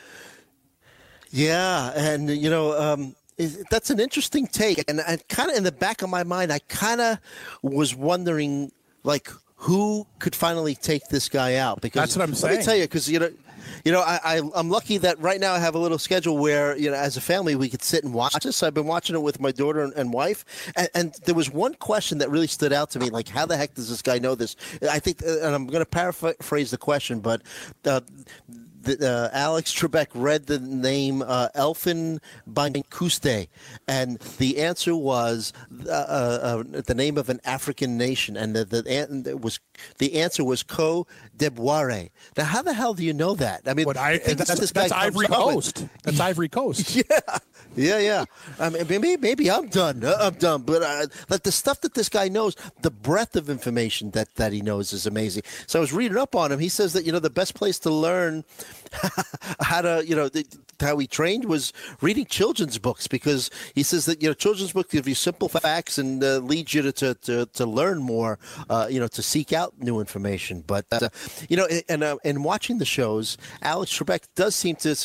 [1.31, 5.65] Yeah, and you know, um, is- that's an interesting take, and I kind of in
[5.65, 7.19] the back of my mind, I kind of
[7.63, 11.81] was wondering, like, who could finally take this guy out?
[11.81, 12.53] Because That's what I'm saying.
[12.55, 13.31] Let me tell you, because you know.
[13.83, 16.77] You know, I, I, I'm lucky that right now I have a little schedule where,
[16.77, 18.63] you know, as a family, we could sit and watch this.
[18.63, 20.45] I've been watching it with my daughter and, and wife.
[20.77, 23.57] And, and there was one question that really stood out to me like, how the
[23.57, 24.57] heck does this guy know this?
[24.91, 27.43] I think, and I'm going to paraphrase the question, but
[27.87, 28.01] uh,
[28.85, 33.49] the, uh, Alex Trebek read the name uh, Elfin Bankuste,
[33.89, 35.53] and the answer was
[35.87, 39.61] uh, uh, uh, the name of an African nation, and the, the was
[39.99, 42.11] the answer was Côte d'Ivoire.
[42.37, 43.63] Now, how the hell do you know that?
[43.67, 45.87] I mean, I, that's, this guy that's Ivory up with- Coast.
[46.03, 46.97] That's Ivory Coast.
[47.11, 47.39] yeah,
[47.77, 48.25] yeah, yeah.
[48.59, 50.05] I mean, maybe, maybe I'm done.
[50.05, 50.63] Uh, I'm done.
[50.63, 54.53] But uh, like the stuff that this guy knows, the breadth of information that that
[54.53, 55.43] he knows is amazing.
[55.67, 56.59] So I was reading up on him.
[56.59, 58.45] He says that you know the best place to learn
[59.61, 60.47] how to you know th-
[60.81, 64.91] how he trained was reading children's books because he says that you know children's books
[64.93, 68.39] give you simple facts and uh, lead you to, to, to, to learn more
[68.71, 70.63] uh, you know to seek out new information.
[70.67, 71.09] But uh,
[71.49, 74.97] you know and uh, and watching the shows Alex Trebek does seem to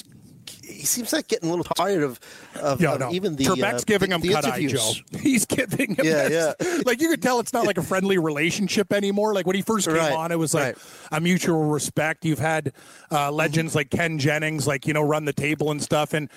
[0.64, 2.20] he seems like getting a little tired of,
[2.56, 3.12] of, Yeah, of no.
[3.12, 4.92] even the Trebek's uh, giving the, him the cut eye, Joe.
[5.20, 6.56] He's giving him Yeah, this.
[6.62, 6.82] yeah.
[6.86, 9.34] Like you could tell it's not like a friendly relationship anymore.
[9.34, 10.78] Like when he first came Right, on, it was like right.
[11.12, 12.26] a mutual respect.
[12.26, 12.74] You've had
[13.12, 16.30] uh, legends like Ken Jennings, like you know, run the table and stuff, and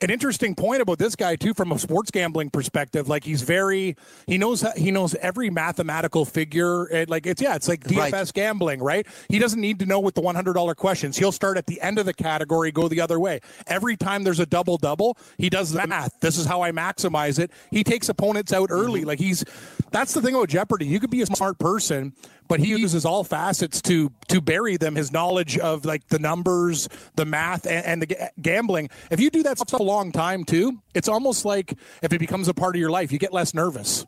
[0.00, 3.08] an interesting point about this guy too from a sports gambling perspective.
[3.08, 6.88] Like he's very he knows he knows every mathematical figure.
[6.90, 8.32] It, like it's yeah it's like dfs Right.
[8.34, 9.06] gambling right?
[9.28, 11.16] He doesn't need to know with the $100 questions.
[11.16, 13.40] He'll start at the end of the category go the other way.
[13.66, 16.18] Every time there's a double double he does the math.
[16.20, 17.50] This is how i maximize it.
[17.70, 19.00] He takes opponents out early.
[19.00, 19.08] Mm-hmm.
[19.08, 19.44] Like he's
[19.92, 20.86] that's the thing about jeopardy.
[20.86, 22.12] You could be a smart person
[22.48, 26.88] but he uses all facets to to bury them his knowledge of like the numbers
[27.16, 28.88] the math and, and the ga- gambling.
[29.10, 32.48] If you do that for a long time too it's almost like if it becomes
[32.48, 34.06] a part of your life you get less nervous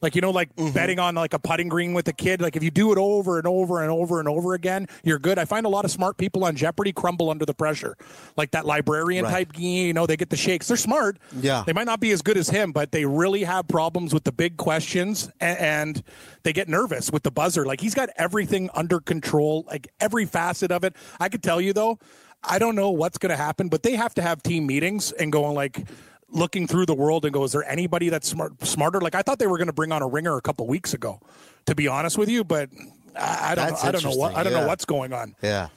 [0.00, 0.72] like you know like mm-hmm.
[0.72, 2.40] betting on like a putting green with a kid.
[2.40, 5.38] Like if you do it over and over and over and over again you're good.
[5.38, 7.96] I find a lot of smart people on jeopardy crumble under the pressure.
[8.36, 9.30] Like that librarian Right.
[9.48, 10.68] type you know they get the shakes.
[10.68, 11.18] They're smart.
[11.40, 11.64] Yeah.
[11.66, 14.32] they might not be as good as him but they really have problems with the
[14.32, 16.02] big questions and, and
[16.42, 17.64] they get nervous with the buzzer.
[17.64, 20.94] Like he's got everything under control like every facet of it.
[21.20, 21.98] I could tell you though
[22.44, 25.32] i don't know what's going to happen but they have to have team meetings and
[25.32, 25.86] going like
[26.30, 29.38] looking through the world and go is there anybody that's smart, smarter like i thought
[29.38, 31.20] they were going to bring on a ringer a couple weeks ago
[31.66, 32.68] to be honest with you but
[33.14, 34.60] i, I don't know i don't know what i don't yeah.
[34.60, 35.68] know what's going on Yeah.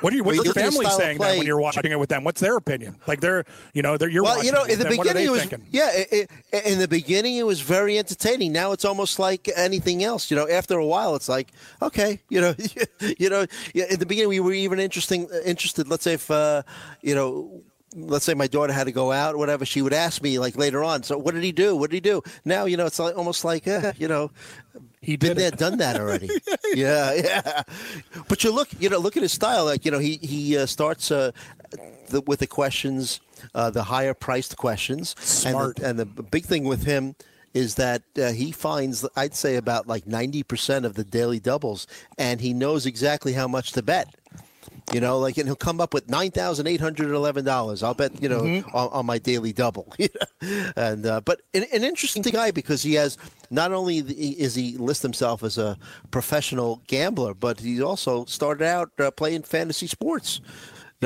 [0.00, 1.60] what are you, what's Well, your you look at his family saying that when you're
[1.60, 2.24] watching it with them?
[2.24, 2.96] What's their opinion?
[3.06, 4.96] Like they're, you know, they're you're well, watching you know, in the them.
[4.96, 5.64] Beginning, it was thinking?
[5.70, 5.90] yeah.
[5.92, 8.50] It, it, in the beginning, it was very entertaining.
[8.52, 10.28] Now it's almost like anything else.
[10.28, 12.54] You know, after a while, it's like okay, you know,
[13.18, 13.46] you know.
[13.74, 15.86] In the beginning, we were even interesting interested.
[15.86, 16.62] Let's say if uh,
[17.00, 17.62] you know.
[17.94, 19.64] Let's say my daughter had to go out, or whatever.
[19.64, 21.02] She would ask me like later on.
[21.02, 21.76] So, what did he do?
[21.76, 22.22] What did he do?
[22.44, 24.30] Now, you know, it's like, almost like, uh, you know,
[25.02, 26.30] He been there, done that already.
[26.74, 27.62] yeah, yeah.
[28.28, 29.64] But you look, you know, look at his style.
[29.64, 31.32] Like, you know, he he uh, starts uh,
[32.08, 33.20] the, with the questions,
[33.54, 35.78] uh, the higher priced questions, Smart.
[35.80, 37.16] And the, and the big thing with him
[37.52, 41.86] is that uh, he finds, I'd say, about like ninety percent of the daily doubles,
[42.16, 44.14] and he knows exactly how much to bet.
[44.92, 47.82] You know, like, and he'll come up with nine thousand eight hundred eleven dollars.
[47.82, 48.76] I'll bet, you know, Mm-hmm.
[48.76, 49.92] on, on my daily double.
[49.98, 50.08] You
[50.42, 50.72] know?
[50.76, 53.16] and uh, but an, an interesting guy because he has
[53.50, 55.78] not only is he list himself as a
[56.10, 60.40] professional gambler, but he also started out uh, playing fantasy sports.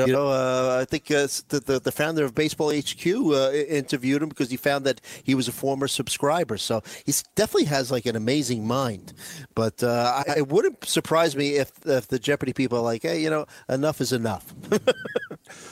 [0.05, 4.21] You know, uh, I think uh, the, the the founder of Baseball HQ uh, interviewed
[4.21, 6.57] him because he found that he was a former subscriber.
[6.57, 9.13] So he definitely has like an amazing mind.
[9.55, 13.21] But uh, I, it wouldn't surprise me if if the Jeopardy people are like, hey,
[13.21, 14.53] you know, enough is enough.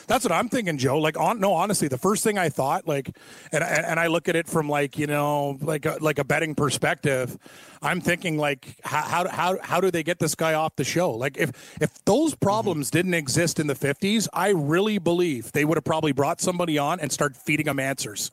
[0.08, 1.00] That's what I'm thinking, Joe.
[1.00, 3.16] Like, on no, honestly, the first thing I thought, like,
[3.52, 6.24] and and, and I look at it from like you know, like a, like a
[6.24, 7.38] betting perspective.
[7.82, 11.12] I'm thinking like, how, how how do they get this guy off the show?
[11.12, 12.46] Like, if if those mm-hmm.
[12.46, 16.78] problems didn't exist in the 50s, I really believe they would have probably brought somebody
[16.78, 18.32] on and start feeding them answers.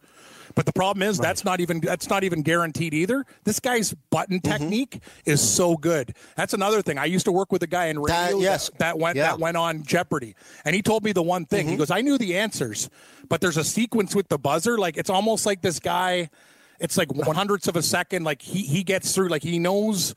[0.54, 3.24] But the problem is that's not even that's not even guaranteed either.
[3.44, 4.50] This guy's button Mm-hmm.
[4.52, 6.14] technique is so good.
[6.36, 6.98] That's another thing.
[6.98, 8.70] I used to work with a guy in radio That- yes.
[8.78, 9.24] that went Yeah.
[9.28, 10.34] that went on Jeopardy,
[10.64, 11.68] and he told me the one thing.
[11.68, 12.88] He goes, "I knew the answers,
[13.28, 14.78] but there's a sequence with the buzzer.
[14.78, 16.30] Like it's almost like this guy.
[16.80, 18.24] It's like one hundredths of a second.
[18.24, 19.28] Like he he gets through.
[19.28, 20.14] Like he knows."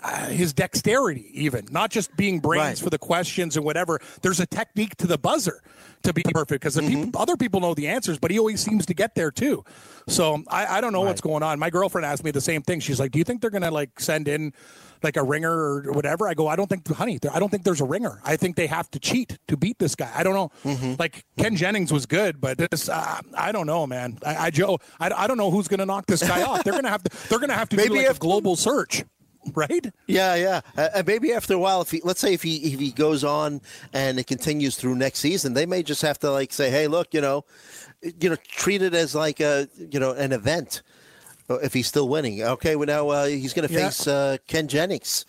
[0.00, 2.78] Uh, his dexterity, even not just being brains Right.
[2.78, 3.98] for the questions and whatever.
[4.22, 5.60] There's a technique to the buzzer
[6.04, 7.04] to be perfect because Mm-hmm.
[7.06, 9.64] people, other people know the answers, but he always seems to get there too.
[10.06, 11.58] So I, I don't know what's going on.
[11.58, 12.78] My girlfriend asked me the same thing.
[12.78, 14.52] She's like, "Do you think they're gonna like send in
[15.02, 17.80] like a ringer or whatever?" I go, "I don't think, honey, I don't think there's
[17.80, 18.20] a ringer.
[18.24, 20.10] I think they have to cheat to beat this guy.
[20.14, 20.50] I don't know.
[20.64, 20.94] Mm-hmm.
[20.98, 24.18] Like Ken Jennings was good, but this, uh, I don't know, man.
[24.24, 26.62] I, I Joe, I, I don't know who's gonna knock this guy off.
[26.64, 29.04] They're gonna have to, they're gonna have to do Maybe like a global search."
[29.54, 29.92] Right?
[30.06, 30.60] Yeah, yeah.
[30.76, 33.24] Uh, and maybe after a while, if he, let's say if he if he goes
[33.24, 33.60] on
[33.92, 37.12] and it continues through next season, they may just have to like say, hey, look,
[37.12, 37.44] you know,
[38.20, 40.82] you know, treat it as like a you know an event.
[41.50, 42.76] uh, If he's still winning, okay.
[42.76, 43.86] Well, now uh, he's going to Yeah.
[43.88, 45.26] face uh, Ken Jennings.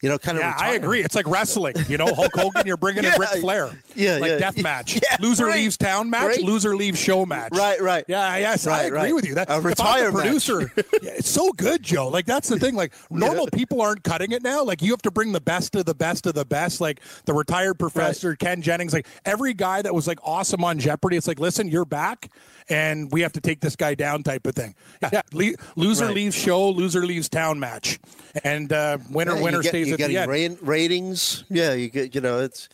[0.00, 0.42] You know, kind of.
[0.44, 1.00] Yeah, I agree.
[1.00, 1.74] It's like wrestling.
[1.88, 3.16] You know, Hulk Hogan, you're bringing in Yeah.
[3.18, 3.70] Ric Flair.
[3.96, 4.38] Yeah, like yeah.
[4.38, 5.00] death match.
[5.08, 5.56] Yeah, loser right.
[5.56, 6.26] leaves town match.
[6.26, 6.42] Right.
[6.42, 7.52] Loser leaves show match.
[7.52, 8.04] Right, right.
[8.08, 9.14] Yeah, yes, I agree right.
[9.14, 9.34] with you.
[9.34, 10.72] That A if retire producer.
[10.76, 12.08] yeah, it's so good, Joe.
[12.08, 12.74] Like that's the thing.
[12.74, 14.64] Like normal people aren't cutting it now.
[14.64, 16.80] Like you have to bring the best of the best of the best.
[16.80, 18.92] Like the retired professor Ken Jennings.
[18.92, 21.16] Like every guy that was like awesome on Jeopardy.
[21.16, 22.30] It's like, listen, you're back,
[22.70, 24.74] and we have to take this guy down, type of thing.
[25.02, 26.14] Yeah, le- loser Right.
[26.14, 26.68] leaves show.
[26.70, 27.98] Loser leaves town match,
[28.44, 30.58] and uh, winner Yeah, winner get- stays at the getting end.
[30.62, 31.44] ra- ratings.
[31.50, 32.68] Yeah, you get you know it's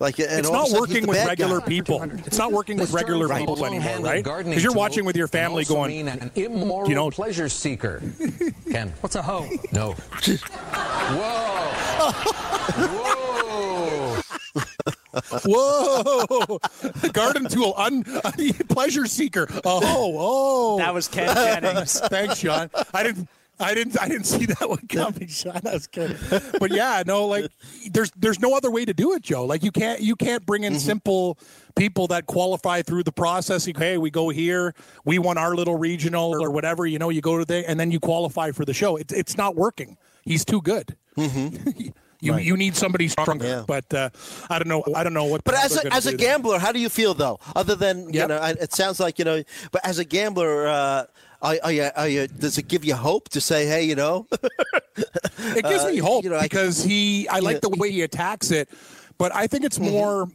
[0.00, 1.66] like and it's all of a not working with regular guy.
[1.66, 2.02] people.
[2.26, 4.22] It's not working with regular people anymore, right?
[4.22, 8.00] Because you're watching with your family going, mean an immoral you know- pleasure seeker.
[8.70, 9.48] Ken, What's a hoe?
[9.72, 9.92] no.
[11.18, 11.70] Whoa.
[12.78, 14.07] Whoa.
[15.44, 16.58] whoa,
[17.12, 18.04] garden tool, un,
[18.68, 19.48] pleasure seeker.
[19.64, 20.78] Oh, oh.
[20.78, 22.00] That was Ken Jennings.
[22.04, 22.70] Thanks, Sean.
[22.94, 23.28] I didn't.
[23.60, 24.00] I didn't.
[24.00, 25.60] I didn't see that one coming, Sean.
[25.66, 26.16] I was kidding.
[26.60, 27.50] But yeah, no, like
[27.90, 29.44] there's there's no other way to do it, Joe.
[29.44, 30.80] Like you can't you can't bring in mm-hmm.
[30.80, 31.38] simple
[31.76, 33.66] people that qualify through the process.
[33.66, 36.86] You, hey, we go here, we won our little regional or whatever.
[36.86, 38.96] You know, you go to there and then you qualify for the show.
[38.96, 39.96] It's it's not working.
[40.22, 40.96] He's too good.
[41.16, 41.88] Mm-hmm.
[42.20, 43.46] you you need somebody stronger.
[43.46, 43.64] Yeah.
[43.66, 44.10] But uh,
[44.50, 44.82] I don't know.
[44.94, 45.44] I don't know what.
[45.44, 47.38] But as a, as a gambler, how do you feel though?
[47.54, 48.28] Other than you Yep.
[48.28, 49.42] know, I- it sounds like you know.
[49.70, 51.04] But as a gambler, uh,
[51.42, 54.26] are you, are you, does it give you hope to say, hey, you know,
[55.38, 57.28] It gives Uh, me hope you know, I- because he.
[57.28, 58.68] I like the way he attacks it,
[59.18, 60.28] but I think it's more.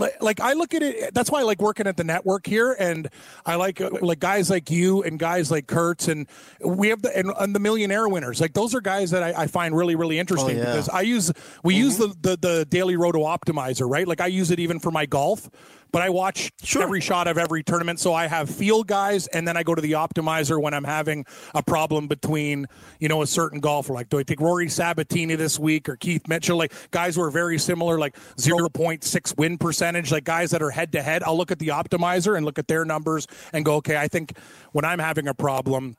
[0.00, 1.14] Like, like I look at it.
[1.14, 3.08] That's why I like working at the network here, and
[3.44, 6.26] I like uh, like guys like you and guys like Kurtz, and
[6.64, 8.40] we have the and, and the millionaire winners.
[8.40, 10.64] Like those are guys that I, I find really really interesting yeah.
[10.64, 11.30] because I use
[11.62, 14.08] we use the, the the daily roto optimizer, right?
[14.08, 15.48] Like I use it even for my golf.
[15.92, 19.56] But I watch every shot of every tournament, so I have field guys, and then
[19.56, 21.24] I go to the optimizer when I'm having
[21.54, 22.66] a problem between,
[22.98, 23.92] you know, a certain golfer.
[23.92, 26.58] Like, do I take Rory Sabatini this week or Keith Mitchell?
[26.58, 30.92] Like guys who are very similar, like 0.6 win percentage, like guys that are head
[30.92, 31.22] to head.
[31.22, 34.36] I'll look at the optimizer and look at their numbers and go, okay, I think
[34.72, 35.96] when I'm having a problem,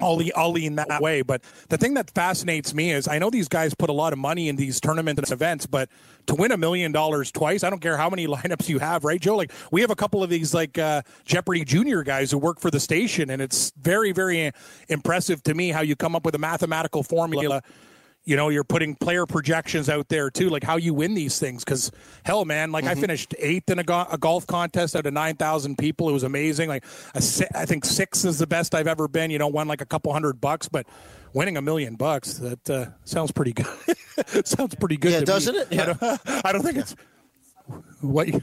[0.00, 0.16] I'll
[0.52, 1.22] lean, that way.
[1.22, 4.18] But the thing that fascinates me is I know these guys put a lot of
[4.18, 5.88] money in these tournaments and events, but
[6.26, 9.20] to win a million dollars twice, I don't care how many lineups you have, right,
[9.20, 9.36] Joe?
[9.36, 12.70] Like we have a couple of these like uh, Jeopardy Junior guys who work for
[12.70, 14.52] the station, and it's very, very
[14.88, 17.62] impressive to me how you come up with a mathematical formula.
[18.30, 21.64] You know, you're putting player projections out there too, like how you win these things.
[21.64, 21.90] Because
[22.24, 25.34] hell, man, like I finished eighth in a, go- a golf contest out of nine
[25.34, 26.08] thousand people.
[26.08, 26.68] It was amazing.
[26.68, 26.84] Like
[27.16, 29.32] a si- I think six is the best I've ever been.
[29.32, 30.86] You know, won like a couple hundred bucks, but
[31.32, 33.66] winning a million bucks that uh, sounds pretty good.
[34.46, 35.10] sounds pretty good.
[35.10, 35.60] Yeah, to doesn't me.
[35.62, 35.72] it?
[35.72, 35.82] Yeah.
[35.82, 36.94] I, don't, I don't think it's
[38.00, 38.28] what.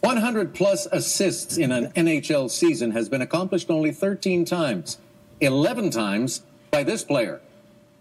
[0.00, 4.96] 100 plus assists in an NHL season has been accomplished only 13 times,
[5.42, 6.40] 11 times
[6.72, 7.40] by this player.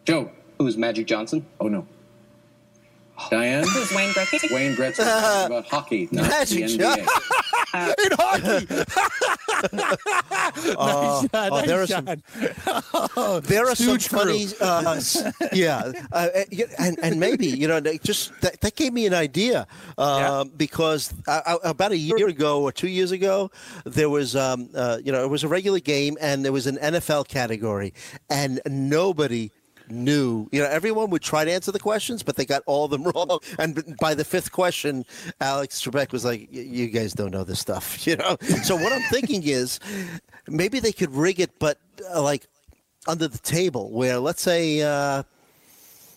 [0.05, 0.31] Joe.
[0.57, 1.45] Who's Magic Johnson?
[1.59, 1.85] Oh, no.
[3.29, 3.63] Diane?
[3.67, 4.51] Who's Wayne Gretzky?
[4.53, 7.05] Wayne Gretzky talking about hockey, not Magic the Johnson.
[7.73, 7.95] NBA.
[8.05, 8.85] in hockey.
[10.77, 13.43] Oh, Nice shot, oh, there nice are some- shot.
[13.43, 14.19] there are some Stooge crew.
[14.19, 14.99] funny, uh,
[15.53, 16.27] yeah, uh,
[16.79, 19.67] and and maybe you know they just that, that gave me an idea
[19.99, 23.51] um, because uh, uh, about a year ago or two years ago
[23.85, 26.77] there was um, uh, you know it was a regular game and there was an
[26.77, 27.93] NFL category
[28.29, 29.51] and nobody
[29.91, 30.47] knew.
[30.51, 33.03] You know everyone would try to answer the questions but they got all of them
[33.15, 33.39] wrong.
[33.59, 35.05] And by the fifth question
[35.39, 38.37] alex trebek was like you guys don't know this stuff you know?
[38.63, 39.79] So what i'm thinking is
[40.47, 41.77] maybe they could rig it but
[42.13, 42.47] uh, like
[43.07, 45.23] under the table where let's say uh,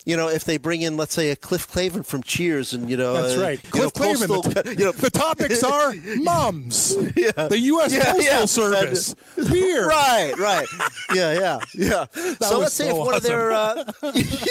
[0.04, 2.96] you know if they bring in let's say a cliff clavin from cheers and you
[2.96, 3.60] know That's uh, right.
[3.74, 4.28] you know, Cliff Clavin.
[4.28, 7.48] postal- The, you know, the topics are moms, Yeah.
[7.48, 7.92] the U.S.
[7.92, 8.44] Yeah, Postal yeah.
[8.44, 9.14] Service,
[9.50, 9.86] beer.
[9.88, 10.66] Right, right.
[11.14, 12.04] Yeah, yeah, yeah.
[12.40, 13.84] so let's say so if one of their, uh,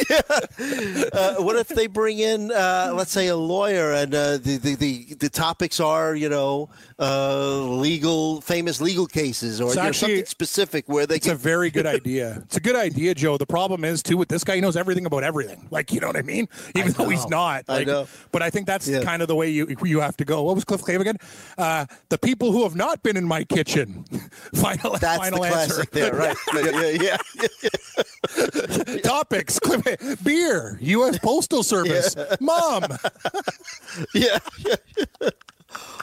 [0.10, 0.22] yeah,
[1.14, 4.76] uh, what if they bring in, uh, let's say, a lawyer, and uh, the, the
[4.76, 10.10] the the topics are, you know, uh, legal, famous legal cases, or you know, actually-
[10.16, 12.40] something specific where they It's a very good idea.
[12.46, 13.38] It's a good idea, Joe.
[13.38, 15.43] The problem is too with this guy, he knows everything about everything.
[15.72, 16.48] Like you know what I mean?
[16.76, 17.66] Even though he's not.
[17.70, 18.08] I know.
[18.32, 19.02] But I think that's Yeah.
[19.04, 20.44] kind of the way you you have to go.
[20.44, 21.18] What was Cliff Clavin again?
[21.58, 24.06] Uh, the people who have not been in my kitchen.
[24.56, 25.74] final That's final the answer.
[25.86, 26.38] classic there, right?
[27.02, 29.00] yeah, yeah, yeah.
[29.04, 31.18] Topics: Cliff- beer, U.S.
[31.20, 32.84] Postal Service, mom.
[34.14, 34.40] yeah.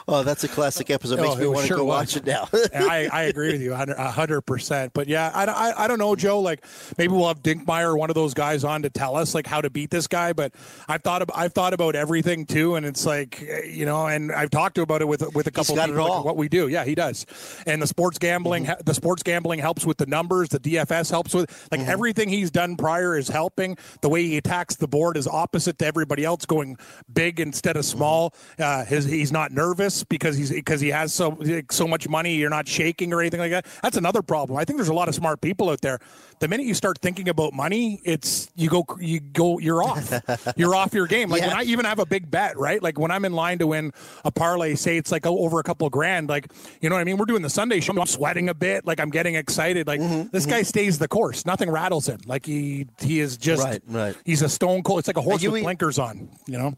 [0.07, 1.19] Oh, that's a classic episode.
[1.19, 2.15] Makes Oh, me want to sure go was.
[2.15, 2.49] watch it now.
[2.73, 4.93] I, I agree with you a hundred percent.
[4.93, 6.39] But yeah, I, I, I don't know, Joe.
[6.39, 6.65] Like
[6.97, 9.69] maybe we'll have Dinkmeyer, one of those guys, on to tell us like how to
[9.69, 10.33] beat this guy.
[10.33, 10.53] But
[10.87, 14.31] I've thought about, I've thought about everything too, and it's like eh, you know, and
[14.31, 16.17] I've talked to about it with with a couple got people it like, all.
[16.19, 16.25] Mm-hmm.
[16.27, 16.67] what we do.
[16.67, 17.25] Yeah, he does.
[17.65, 20.49] And the sports gambling, the sports gambling helps with the numbers.
[20.49, 21.89] The DFS helps with like Mm-hmm.
[21.89, 23.77] everything he's done prior is helping.
[24.01, 26.77] The way he attacks the board is opposite to everybody else, going
[27.11, 28.33] big instead of small.
[28.59, 29.60] Uh, his he's not nervous
[30.09, 31.37] because he's because he has so
[31.69, 32.35] so much money.
[32.35, 33.65] You're not shaking or anything like that.
[33.81, 34.57] That's another problem.
[34.57, 35.99] I think there's a lot of smart people out there.
[36.39, 40.11] The minute you start thinking about money, it's you go you go you're off.
[40.57, 41.29] you're off your game.
[41.29, 42.81] Like when I even have a big bet, right?
[42.81, 43.91] Like when I'm in line to win
[44.25, 46.29] a parlay, say it's like over a couple of grand.
[46.29, 46.47] Like
[46.81, 47.17] you know what I mean?
[47.17, 47.93] We're doing the Sunday show.
[47.93, 48.85] I'm sweating a bit.
[48.85, 49.87] Like I'm getting excited.
[49.87, 51.45] Like Mm-hmm, this guy stays the course.
[51.45, 52.19] Nothing rattles him.
[52.25, 54.15] Like he he is just Right, right.
[54.25, 54.99] He's a stone cold.
[54.99, 56.29] It's like a horse you with blinkers on.
[56.47, 56.73] You know.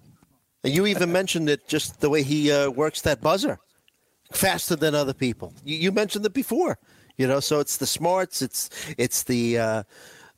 [0.64, 3.60] You even mentioned it just the way he uh, works that buzzer
[4.32, 5.54] faster than other people.
[5.64, 6.78] You, you mentioned it before,
[7.18, 7.40] you know.
[7.42, 9.84] So it's the smarts, it's it's the uh,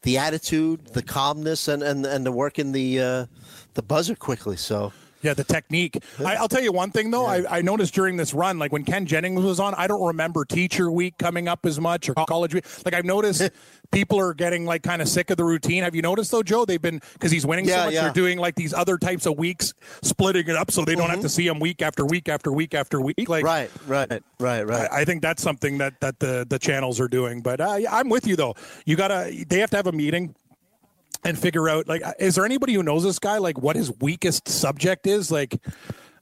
[0.01, 3.25] the attitude, the calmness, and and and the working the uh,
[3.75, 4.57] the buzzer quickly.
[4.57, 4.91] So
[5.25, 5.97] Yeah, the technique.
[6.23, 7.25] I, I'll tell you one thing though.
[7.25, 10.45] I, I noticed during this run, like when Ken Jennings was on, I don't remember
[10.45, 12.65] teacher week coming up as much or college week.
[12.85, 13.49] Like I've noticed
[13.91, 15.83] people are getting like kind of sick of the routine.
[15.83, 16.65] Have you noticed though, Joe?
[16.65, 17.93] They've been because he's winning Yeah, so much.
[17.95, 18.01] yeah.
[18.03, 21.19] They're doing like these other types of weeks, splitting it up so they don't have
[21.19, 21.23] Mhm.
[21.23, 23.27] to see him week after week after week after week.
[23.27, 24.91] Like right, right, right, right.
[24.91, 27.41] I, I think that's something that that the the channels are doing.
[27.41, 28.55] But uh, yeah, I'm with you though.
[28.85, 30.35] You gotta they have to have a meeting
[31.25, 34.47] and figure out like is there anybody who knows this guy like what his weakest
[34.47, 35.29] subject is?
[35.31, 35.57] Like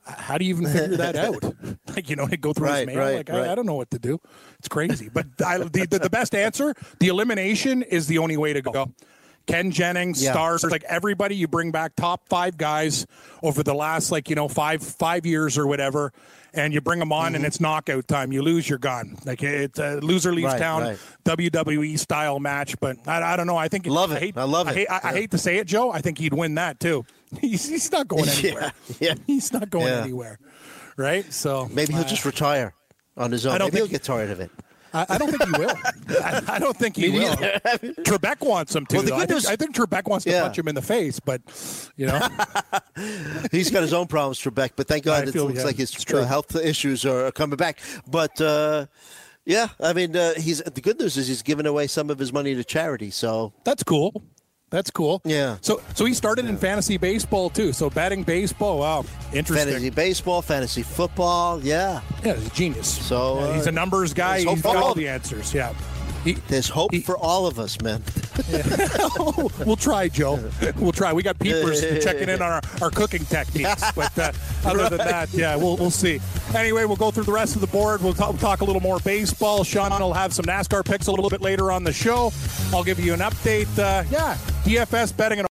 [0.05, 1.43] how do you even figure that out?
[1.95, 3.47] Like you know go through Right, his mail right, like right.
[3.47, 4.19] I, I don't know what to do.
[4.57, 5.09] It's crazy.
[5.13, 8.91] But I, the, the, the best answer the elimination is the only way to go.
[9.45, 10.31] Ken Jennings, Yeah.
[10.31, 13.05] stars, like everybody, you bring back top five guys
[13.43, 16.13] over the last like you know five five years or whatever,
[16.53, 18.31] and you bring them on, and it's knockout time.
[18.31, 19.17] You lose, you're gone.
[19.25, 20.53] Like it's a loser leaves Mm-hmm.
[20.53, 20.97] Right, town, right.
[21.37, 22.79] WWE style match.
[22.79, 23.57] But I, I don't know.
[23.57, 24.15] I think Love it.
[24.15, 24.75] I, hate, I love I it.
[24.77, 25.91] hate, I, I hate to say it, Joe.
[25.91, 27.05] I think he'd win that too.
[27.41, 28.73] He's, he's not going anywhere.
[28.99, 29.15] yeah.
[29.27, 30.01] He's not going Yeah.
[30.03, 30.37] anywhere.
[30.97, 31.31] Right.
[31.33, 32.73] So Maybe he'll uh, just retire
[33.17, 33.53] on his own.
[33.53, 34.51] I don't Maybe he'll get tired of it.
[34.93, 35.75] I, I don't think he will.
[36.23, 37.33] I, I don't think he will.
[37.35, 38.95] Trebek wants him to.
[38.97, 39.15] Well, the though.
[39.15, 40.43] I, good think, news- I think Trebek wants to Yeah.
[40.43, 41.41] punch him in the face, but
[41.97, 42.19] you know.
[43.51, 45.77] He's got his own problems, Trebek, but thank I God it feel- looks yeah, like
[45.77, 47.79] his uh, health issues are coming back.
[48.07, 48.85] But uh,
[49.45, 52.31] yeah, I mean, uh, he's the good news is he's giving away some of his
[52.31, 53.09] money to charity.
[53.09, 54.21] So That's cool.
[54.73, 55.21] That's cool.
[55.23, 55.57] Yeah.
[55.61, 57.73] So so he started in fantasy baseball too.
[57.73, 58.79] So batting baseball.
[58.79, 59.67] Wow, interesting.
[59.67, 62.01] fantasy baseball, fantasy football, yeah.
[62.25, 62.87] Yeah, he's a genius.
[62.87, 64.39] So Yeah, uh, he's a numbers guy.
[64.41, 65.53] He's got all the answers.
[65.53, 65.75] Yeah.
[66.23, 68.01] He, There's hope for all of us, man.
[69.65, 70.39] we'll try, Joe.
[70.77, 71.11] We'll try.
[71.11, 74.31] We got peepers checking in on our, our cooking techniques, but uh,
[74.65, 76.19] other than that, yeah, we'll we'll see.
[76.55, 78.01] Anyway, we'll go through the rest of the board.
[78.01, 79.63] We'll talk, we'll talk a little more baseball.
[79.63, 82.31] Sean will have some NASCAR picks a little bit later on the show.
[82.73, 83.67] I'll give you an update.
[83.77, 85.52] Uh, yeah, DFS betting and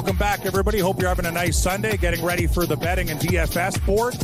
[0.00, 0.78] Welcome back, everybody.
[0.78, 4.16] Hope you're having a nice Sunday, getting ready for the betting and DFS board.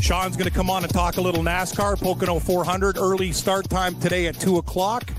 [0.00, 3.98] Sean's going to come on and talk a little NASCAR, Pocono 400, early start time
[3.98, 5.12] today at 2 o'clock.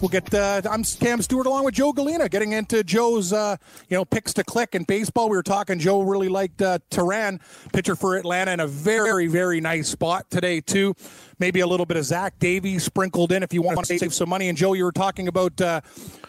[0.00, 0.32] We'll get.
[0.32, 3.56] Uh, I'm Cam Stewart along with Joe Galena, getting into Joe's, uh,
[3.90, 5.28] you know, picks to click in baseball.
[5.28, 5.78] We were talking.
[5.78, 7.40] Joe really liked uh, Teheran,
[7.74, 10.94] pitcher for Atlanta, in a very, very nice spot today too.
[11.40, 14.28] Maybe a little bit of Zach Davies sprinkled in if you want to save some
[14.28, 14.48] money.
[14.48, 15.80] And Joe, you were talking about uh,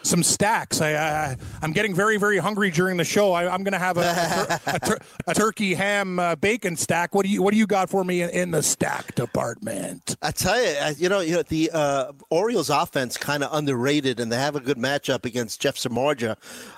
[0.02, 0.80] some stacks.
[0.80, 3.32] I, I, I'm getting very, very hungry during the show.
[3.32, 4.98] I, I'm going to have a, a, tur- a, tur-
[5.28, 7.14] a turkey ham uh, bacon stack.
[7.14, 10.16] What do you What do you got for me in, in the stack department?
[10.22, 14.32] I tell you, you know, you know the uh, Orioles offense kind of underrated, and
[14.32, 16.36] they have a good matchup against Jeff Samardzija,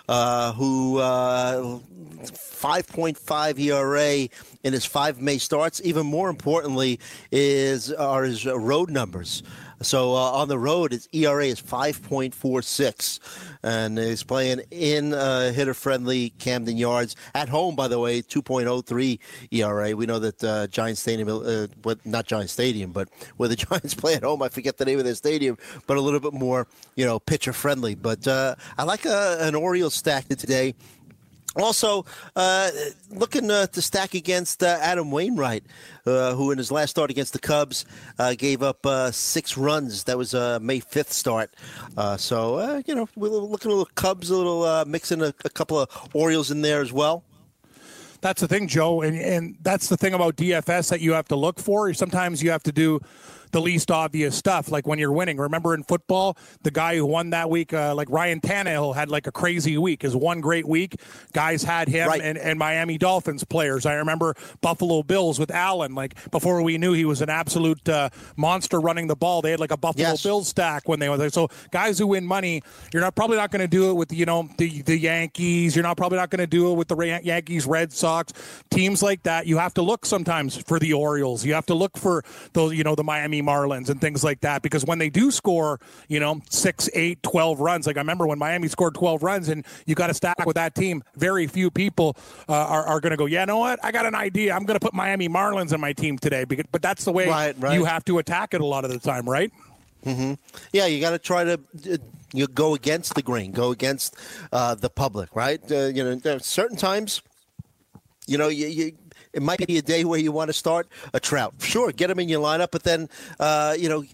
[0.09, 1.79] uh, who uh,
[2.25, 4.29] 5.5 ERA
[4.65, 5.81] in his five May starts.
[5.85, 6.99] Even more importantly,
[7.31, 9.43] is are his uh, road numbers.
[9.85, 13.19] So uh, on the road, his ERA is 5.46,
[13.63, 17.17] and he's playing in uh, hitter-friendly Camden Yards.
[17.35, 19.19] At home, by the way, 2.03
[19.51, 19.97] ERA.
[19.97, 24.15] We know that uh, Giant Stadium, uh, not Giant Stadium, but where the Giants play
[24.15, 24.43] at home.
[24.43, 27.97] I forget the name of their stadium, but a little bit more, you know, pitcher-friendly.
[27.97, 30.75] But uh, I like a, an Orioles stack today.
[31.57, 32.71] Also, uh,
[33.11, 35.65] looking uh, to stack against uh, Adam Wainwright,
[36.05, 37.85] uh, who in his last start against the Cubs
[38.19, 40.05] uh, gave up uh, six runs.
[40.05, 41.55] That was a May 5th start.
[42.19, 45.89] So, you know, we're looking at little Cubs, a little mixing a, a couple of
[46.13, 47.25] Orioles in there as well.
[48.21, 51.37] That's the thing, Joe, and and that's the thing about DFS that you have to
[51.37, 51.93] look for.
[51.93, 52.99] Sometimes you have to do
[53.55, 55.37] the least obvious stuff, like when you're winning.
[55.39, 59.27] Remember in football, the guy who won that week, uh, like Ryan Tannehill, had like
[59.29, 60.03] a crazy week.
[60.03, 60.97] His one great week,
[61.33, 62.21] guys had him, Right.
[62.21, 63.87] and, and Miami Dolphins players.
[63.87, 65.95] I remember Buffalo Bills with Allen.
[65.95, 69.61] Like before we knew he was an absolute uh, monster running the ball, they had
[69.61, 70.23] like a Buffalo Yes.
[70.25, 71.31] Bills stack when they were there.
[71.31, 72.61] So guys who win money,
[72.93, 75.77] you're not probably not going to do it with you know the the Yankees.
[75.77, 78.33] You're not probably not going to do it with the Yankees, Red Sox,
[78.71, 79.47] teams like that.
[79.47, 81.45] You have to look sometimes for the Orioles.
[81.45, 84.63] You have to look for those you know the Miami Marlins and things like that
[84.63, 85.79] because when they do score,
[86.09, 89.65] you know, six, eight, 12 runs, like I remember when Miami scored 12 runs and
[89.87, 92.17] you got to stack with that team, very few people
[92.49, 93.79] uh, are, are going to go, yeah, you know what?
[93.85, 94.55] I got an idea.
[94.55, 96.45] I'm going to put Miami Marlins in my team today.
[96.45, 97.75] Because, but that's the way Right, right.
[97.75, 99.53] you have to attack it a lot of the time, right?
[100.05, 100.35] hmm
[100.73, 101.55] Yeah, you got to try to
[101.93, 101.97] uh,
[102.33, 104.17] you go against the grain, go against
[104.53, 105.61] uh, the public, right?
[105.71, 107.23] Uh, you know, there are certain times,
[108.27, 108.93] you know, you, you
[109.35, 111.55] it might be a day where you want to start a Trout.
[111.61, 113.09] Sure, get him in your lineup, but then
[113.41, 114.05] uh, you know,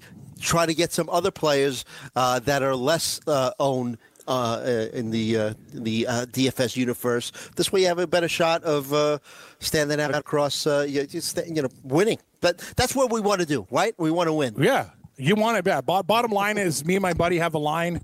[0.40, 1.84] try to get some other players
[2.16, 3.98] uh, that are less uh, owned.
[4.28, 4.62] Uh,
[4.92, 8.62] uh, in the uh, the uh, DFS universe, this way you have a better shot
[8.62, 9.18] of uh,
[9.58, 12.18] standing out across, uh, you, you know, winning.
[12.40, 13.92] But that's what we want to do, right?
[13.98, 14.54] We want to win.
[14.56, 15.66] Yeah, you want it.
[15.66, 15.80] Yeah.
[15.80, 18.02] Bottom line is, me and my buddy have a line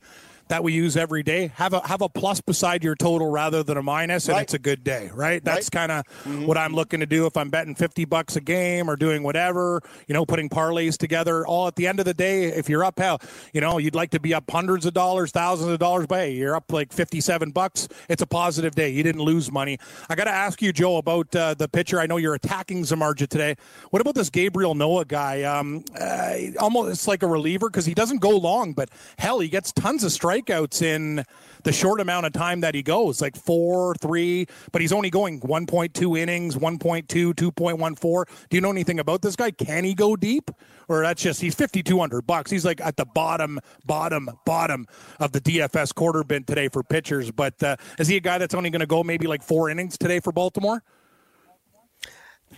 [0.48, 1.48] that we use every day.
[1.56, 4.42] Have a have a plus beside your total rather than a minus, and Right.
[4.42, 5.42] it's a good day, right?
[5.44, 6.46] That's kind of Mm-hmm.
[6.46, 9.82] what I'm looking to do if I'm betting fifty bucks a game or doing whatever.
[10.06, 11.46] You know, putting parlays together.
[11.46, 13.20] All at the end of the day, if you're up, hell,
[13.52, 16.32] you know, you'd like to be up hundreds of dollars, thousands of dollars, but hey,
[16.32, 17.88] you're up like fifty-seven bucks.
[18.08, 18.88] It's a positive day.
[18.90, 19.78] You didn't lose money.
[20.08, 22.00] I got to ask you, Joe, about uh, the pitcher.
[22.00, 23.56] I know you're attacking Samardzija today.
[23.90, 25.42] What about this Gabriel Ynoa guy?
[25.42, 28.88] Um, uh, almost it's like a reliever because he doesn't go long, but
[29.18, 31.24] hell, he gets tons of strikeouts in
[31.64, 35.40] the short amount of time that he goes, like four, three, but he's only going
[35.40, 38.24] 1.2 innings, 1.2, 2.14.
[38.48, 39.50] Do you know anything about this guy?
[39.50, 40.50] Can he go deep?
[40.88, 42.50] Or that's just he's 5200 bucks.
[42.50, 44.86] He's like at the bottom, bottom, bottom
[45.18, 47.32] of the DFS quarter bin today for pitchers.
[47.32, 49.98] But uh, is he a guy that's only going to go maybe like four innings
[49.98, 50.84] today for Baltimore?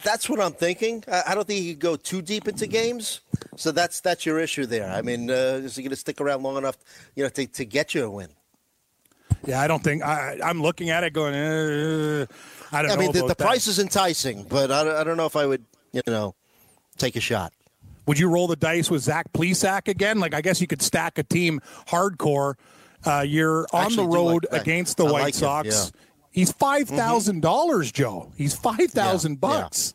[0.02, 1.04] That's what I'm thinking.
[1.10, 3.20] I, don't think he could go too deep into games.
[3.56, 4.88] So that's that's your issue there.
[4.90, 6.76] I mean, uh, is he going to stick around long enough,
[7.16, 8.28] you know, to, to get you a win?
[9.46, 11.34] Yeah, I don't think I, I'm looking at it going.
[11.34, 12.26] Uh,
[12.72, 12.94] I don't know.
[12.94, 15.46] I mean, the, the price is enticing, but I, don't- I don't know if I
[15.46, 16.34] would, you know,
[16.98, 17.52] take a shot.
[18.06, 20.18] Would you roll the dice with Zach Plesac again?
[20.18, 22.54] Like, I guess you could stack a team hardcore.
[23.04, 25.68] Uh, you're on Actually the road like against the I White like Sox.
[25.94, 26.00] yeah.
[26.38, 26.88] He's five
[27.40, 28.30] dollars, Joe.
[28.36, 29.60] He's five thousand Yeah, yeah.
[29.60, 29.94] bucks.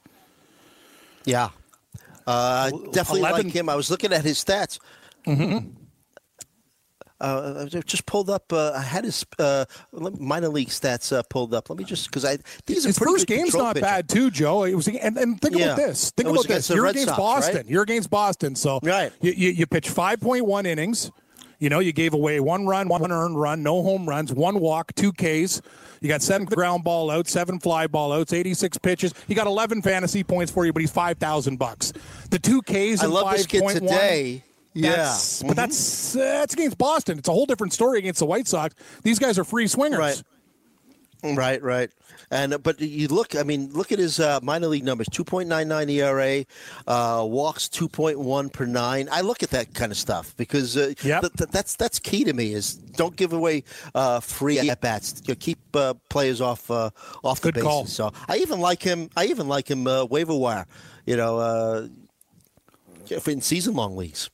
[1.24, 1.50] Yeah.
[2.28, 3.70] Uh, definitely 11 like him.
[3.70, 4.78] I was looking at his stats.
[5.26, 5.70] Mm-hmm.
[7.22, 8.52] Uh, I just pulled up.
[8.52, 9.64] Uh, I had his uh,
[9.94, 11.70] minor league stats uh, pulled up.
[11.70, 13.86] Let me just because I these are His pretty first good game's not pitcher.
[13.86, 14.64] bad too, Joe.
[14.66, 15.66] It was, and, and think Yeah.
[15.68, 16.12] about this.
[16.12, 16.70] Think about this.
[16.70, 17.56] You're Red against Sox, Boston.
[17.56, 17.66] right?
[17.68, 18.56] You're against Boston.
[18.56, 19.14] So Right.
[19.22, 21.10] you, you, you pitch five point one innings.
[21.60, 24.94] You know, you gave away one run, one earned run, no home runs, one walk,
[24.96, 25.62] two Ks.
[26.04, 29.14] You got seven ground ball outs, seven fly ball outs, 86 pitches.
[29.26, 31.94] He got 11 fantasy points for you, but he's 5,000 bucks.
[32.30, 34.44] The two Ks I love this kid 5.1, today.
[34.74, 35.06] Yeah.
[35.06, 35.48] Mhm.
[35.48, 37.20] But that's, uh, that's against Boston.
[37.20, 38.76] It's a whole different story against the White Sox.
[39.04, 39.98] These guys are free swingers.
[40.00, 40.22] Right.
[41.24, 41.90] Right, right,
[42.32, 43.34] and uh, but you look.
[43.36, 46.44] I mean, look at his uh, minor league numbers: two point nine nine ERA,
[46.86, 49.08] uh, walks two point one per nine.
[49.10, 51.22] I look at that kind of stuff because uh, Yep.
[51.22, 52.54] th- th- that's that's key to me.
[52.54, 53.64] Is don't give away
[53.96, 55.22] uh, free at bats.
[55.26, 56.90] You know, keep uh, players off uh,
[57.24, 57.68] off the Good bases.
[57.68, 57.86] call.
[57.86, 59.10] So I even like him.
[59.16, 60.66] I even like him uh, waiver wire.
[61.06, 61.88] You know, uh,
[63.28, 64.30] in season long leagues.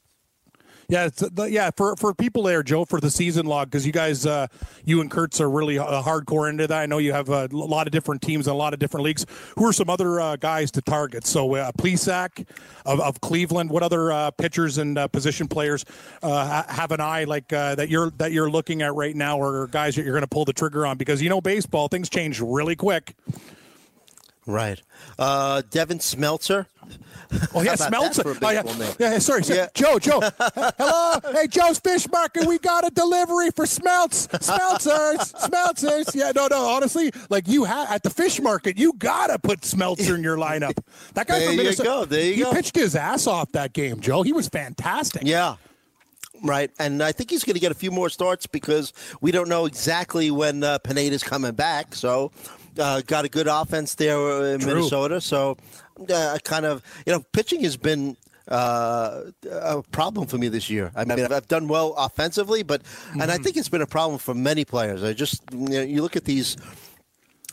[0.89, 1.69] Yeah, the, yeah.
[1.77, 4.47] For for people there, Joe, for the season log, because you guys, uh,
[4.85, 6.81] you and Kurtz are really uh, hardcore into that.
[6.81, 9.23] I know you have a lot of different teams and a lot of different leagues.
[9.55, 11.27] Who are some other uh, guys to target?
[11.27, 12.47] So, uh, Plesac
[12.87, 13.69] of, of Cleveland.
[13.69, 15.85] What other uh, pitchers and uh, position players
[16.23, 19.95] ha- have an eye like that you're that you're looking at right now, or guys
[19.95, 20.97] that you're going to pull the trigger on?
[20.97, 23.13] Because you know, baseball things change really quick.
[24.49, 24.81] Right.
[25.19, 26.65] Uh, Devin Smelter.
[27.53, 28.23] Oh yeah, How about that Smeltzer.
[28.23, 28.93] for a Oh, yeah.
[29.13, 29.59] yeah, sorry, sorry.
[29.59, 29.67] Yeah.
[29.75, 30.19] Joe, Joe.
[30.39, 32.47] Hello, hey, Joe's Fish Market.
[32.47, 36.15] We got a delivery for Smelts, smelters, Smeltzers.
[36.15, 36.65] Yeah, no, no.
[36.65, 40.79] Honestly, like you have at the fish market, you gotta put Smeltzer in your lineup.
[41.13, 42.51] That guy There from you Minnesota, go, there you he go.
[42.51, 44.23] pitched his ass off that game, Joe.
[44.23, 45.21] He was fantastic.
[45.25, 45.57] Yeah.
[46.41, 49.49] Right, and I think he's going to get a few more starts because we don't
[49.49, 51.93] know exactly when uh, Pineda's coming back.
[51.93, 52.31] So,
[52.79, 54.75] uh, got a good offense there in True.
[54.75, 55.21] Minnesota.
[55.21, 55.57] So,
[56.11, 58.17] uh, kind of, you know, pitching has been
[58.47, 60.91] uh, a problem for me this year.
[60.95, 62.81] I mean, I've- done well offensively, but
[63.19, 65.03] and I think it's been a problem for many players.
[65.03, 66.57] I just, you, know, you look at these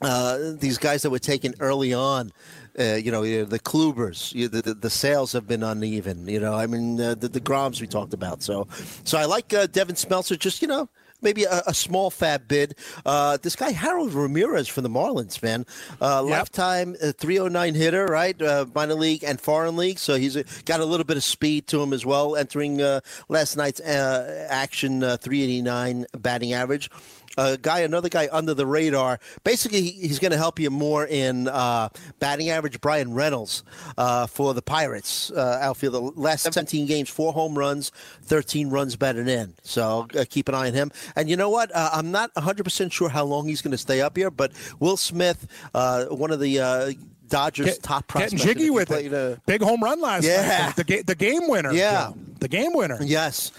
[0.02, 2.30] uh, these guys that were taken early on,
[2.78, 6.28] uh, you know, uh, the Klubers, you, the, the the sales have been uneven.
[6.28, 8.42] You know, I mean, uh, the the Groms we talked about.
[8.42, 8.68] So,
[9.04, 10.38] so I like uh, Devin Smeltzer.
[10.38, 10.88] Just you know.
[11.22, 12.74] Maybe a, a small fab bid.
[13.04, 15.64] Uh, this guy Harold Ramirez from the Marlins, man,
[16.00, 16.30] uh, Yep.
[16.30, 18.40] lifetime uh, 309 hitter, right?
[18.40, 21.82] Uh, minor league and foreign league, so he's got a little bit of speed to
[21.82, 22.36] him as well.
[22.36, 26.90] Entering uh, last night's uh, action, uh, 389 batting average.
[27.38, 29.20] A guy, another guy under the radar.
[29.44, 32.80] Basically, he's going to help you more in uh, batting average.
[32.80, 33.62] Bryan Reynolds
[33.98, 35.98] uh, for the Pirates uh, outfielder.
[36.18, 37.90] Last 17 games, four home runs,
[38.22, 39.54] 13 runs batted in.
[39.62, 40.90] So uh, keep an eye on him.
[41.14, 41.70] And you know what?
[41.74, 44.96] Uh, I'm not 100% sure how long he's going to stay up here, but Will
[44.96, 46.92] Smith, uh, one of the uh,
[47.28, 49.12] Dodgers' Get- top getting jiggy with it.
[49.12, 50.72] uh, Big home run last Yeah.
[50.74, 50.76] night.
[50.86, 51.72] The, the game winner.
[51.72, 52.12] Yeah.
[52.40, 52.98] the game winner.
[53.02, 53.50] Yes.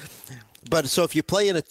[0.70, 1.64] But so if you play in a,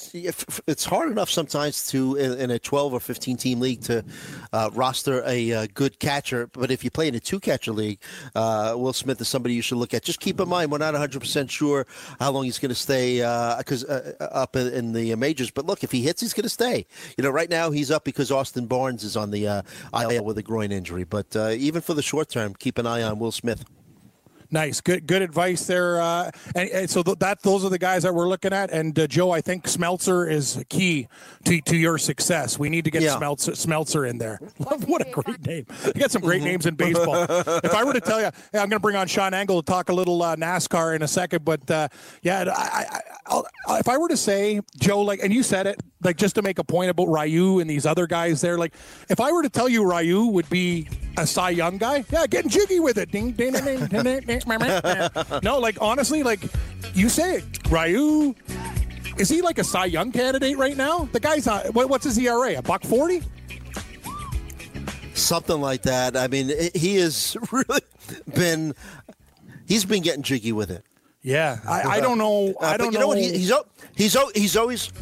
[0.66, 4.04] it's hard enough sometimes to in, a 12 or 15 team league to
[4.52, 6.46] uh, roster a uh, good catcher.
[6.48, 8.00] But if you play in a two catcher league,
[8.34, 10.02] uh, Will Smith is somebody you should look at.
[10.02, 11.86] Just keep in mind we're not 100 percent sure
[12.18, 13.16] how long he's going to stay
[13.58, 15.50] because uh, up in, the majors.
[15.50, 16.86] But look, if he hits, he's going to stay.
[17.16, 19.62] You know, right now he's up because Austin Barnes is on the uh,
[19.94, 21.04] IL with a groin injury.
[21.04, 23.64] But uh, even for the short term, keep an eye on Will Smith.
[24.50, 26.00] Nice, good, good advice there.
[26.00, 28.70] Uh, and, and so th- that those are the guys that we're looking at.
[28.70, 31.08] And uh, Joe, I think Smeltzer is key
[31.44, 32.58] to, to your success.
[32.58, 33.16] We need to get Yeah.
[33.16, 34.38] Smeltzer, Smeltzer in there.
[34.58, 35.66] what a great name!
[35.84, 36.26] You got some Mm-hmm.
[36.28, 37.26] great names in baseball.
[37.28, 39.66] if I were to tell you, hey, I'm going to bring on Sean Angle to
[39.66, 41.44] talk a little uh, NASCAR in a second.
[41.44, 41.88] But uh,
[42.22, 43.46] yeah, I, I, I'll,
[43.78, 46.58] if I were to say Joe, like, and you said it, like just to make
[46.58, 48.56] a point about Ryu and these other guys there.
[48.56, 48.72] Like,
[49.10, 50.88] if I were to tell you Ryu would be
[51.18, 53.10] a Cy Young guy, yeah, getting jiggy with it.
[53.10, 55.40] Ding, ding, ding, ding, ding, ding, ding.
[55.42, 56.40] No, like honestly, like
[56.94, 58.34] you say it, Ryu.
[59.18, 61.08] Is he like a Cy Young candidate right now?
[61.12, 61.74] The guy's not.
[61.74, 62.58] What, what's his ERA?
[62.58, 63.22] A buck forty?
[65.14, 66.16] Something like that.
[66.16, 67.80] I mean, he has really
[68.34, 68.74] been.
[69.66, 70.84] He's been getting jiggy with it.
[71.22, 72.54] Yeah, I, I don't know.
[72.60, 73.00] Uh, I don't you know.
[73.00, 73.08] know.
[73.08, 73.18] What?
[73.18, 73.52] He, he's
[73.96, 74.92] he's he's always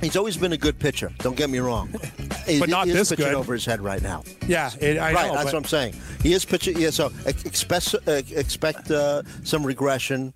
[0.00, 1.10] he's always been a good pitcher.
[1.18, 1.88] Don't get me wrong.
[2.46, 3.34] He- But not he is this pitching good.
[3.34, 4.22] over his head right now.
[4.46, 5.32] yeah, it, I right, know.
[5.34, 5.94] that's but- what I'm saying.
[6.22, 6.78] He is pitching.
[6.78, 10.32] Yeah, so expect uh, expect uh, some regression,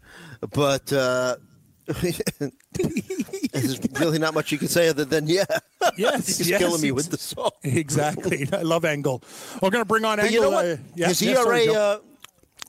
[0.53, 1.37] but uh,
[3.53, 5.45] there's really not much you can say other than yeah.
[5.97, 7.51] Yes, he's yes, killing me with the song.
[7.63, 8.49] Exactly.
[8.53, 9.23] I love Angle.
[9.63, 10.35] We're going to bring on But Angle.
[10.35, 10.65] you know what?
[10.67, 11.99] uh, yeah, His ERA, sorry, uh,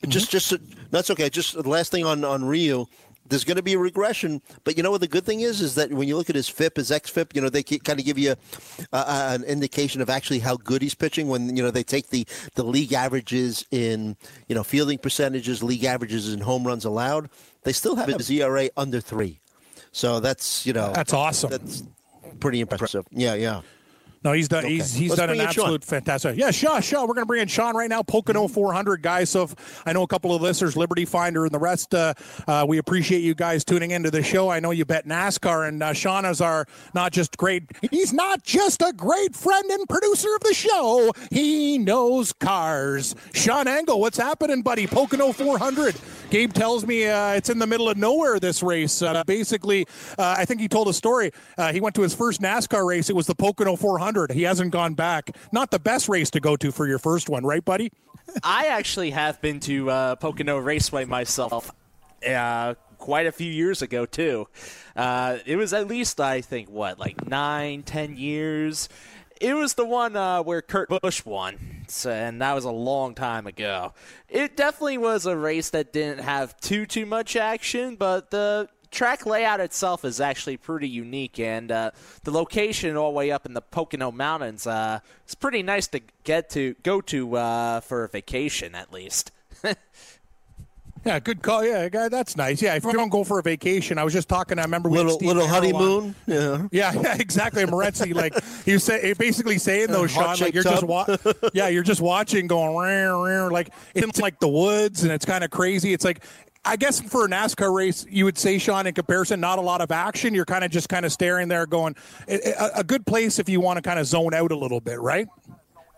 [0.08, 0.54] just just
[0.92, 1.30] that's okay.
[1.30, 2.86] Just the last thing on on Ryu.
[3.32, 5.76] There's going to be a regression, but you know what the good thing is is
[5.76, 8.18] that when you look at his FIP, his xFIP, you know they kind of give
[8.18, 8.36] you
[8.92, 11.30] uh, an indication of actually how good he's pitching.
[11.30, 14.18] When you know they take the the league averages in
[14.50, 17.30] you know fielding percentages, league averages in home runs allowed,
[17.64, 19.40] they still have his ERA under three.
[19.94, 21.52] So that's you know That's awesome.
[21.52, 21.84] That's
[22.42, 23.06] pretty impressive.
[23.12, 23.62] Yeah, yeah.
[24.24, 24.66] No, he's done.
[24.66, 24.76] Okay.
[24.76, 25.64] He's he's Let's done an in Sean.
[25.64, 26.38] absolute fantastic.
[26.38, 27.02] Yeah, Shaw, Shaw.
[27.02, 28.04] We're going to bring in Sean right now.
[28.04, 29.32] Pocono 400 guys.
[29.32, 31.96] So if, I know a couple of listeners, Liberty Finder, and the rest.
[31.96, 32.14] Uh,
[32.48, 34.50] uh, we appreciate you guys tuning into the show.
[34.50, 37.64] I know you bet NASCAR, and uh, Sean is our not just great.
[37.90, 41.12] He's not just a great friend and producer of the show.
[41.32, 43.16] He knows cars.
[43.34, 44.86] Sean Angle, what's happening, buddy?
[44.86, 45.96] Pocono 400.
[46.30, 48.40] Gabe tells me uh, it's in the middle of nowhere.
[48.40, 49.88] This race, uh, basically,
[50.20, 51.32] uh, I think he told a story.
[51.58, 53.10] Uh, he went to his first NASCAR race.
[53.10, 54.11] It was the Pocono 400.
[54.32, 55.36] He hasn't gone back.
[55.52, 57.92] Not the best race to go to for your first one, right, buddy?
[58.44, 61.72] I actually have been to uh, Pocono Raceway myself
[62.28, 64.48] uh, quite a few years ago, too.
[64.96, 68.90] Uh, it was at least, I think, what, like nine, ten years?
[69.42, 73.16] It was the one uh, where Kurt Busch won, so, and that was a long
[73.16, 73.94] time ago.
[74.30, 79.26] It definitely was a race that didn't have too too much action, but the track
[79.26, 81.92] layout itself is actually pretty unique, and uh,
[82.24, 86.02] the location all the way up in the Pocono Mountains uh, is pretty nice to
[86.24, 89.32] get to go to uh, for a vacation, at least.
[91.04, 91.66] Yeah, good call.
[91.66, 92.62] Yeah, guy, that's nice.
[92.62, 94.60] Yeah, if you don't go for a vacation, I was just talking.
[94.60, 95.82] I remember we had Little Steve little Merrill on.
[95.84, 96.16] honeymoon.
[96.72, 96.92] Yeah.
[96.94, 97.64] Yeah, yeah, exactly.
[97.66, 98.36] Moretzi, like
[98.66, 100.90] he was say, basically saying those, Uh, Sean, like you're just tub.
[100.90, 101.18] wa-
[101.56, 105.44] yeah, you're just watching, going rah, rah, like it's like the woods, and it's kind
[105.44, 105.92] of crazy.
[105.92, 106.24] It's like.
[106.64, 109.82] I guess for a NASCAR race, you would say, Sean, in comparison, not a lot
[109.82, 110.36] of action.
[110.36, 111.96] You're kind of just kind of staring there, going,
[112.28, 115.00] a, a good place if you want to kind of zone out a little bit,
[115.00, 115.28] right?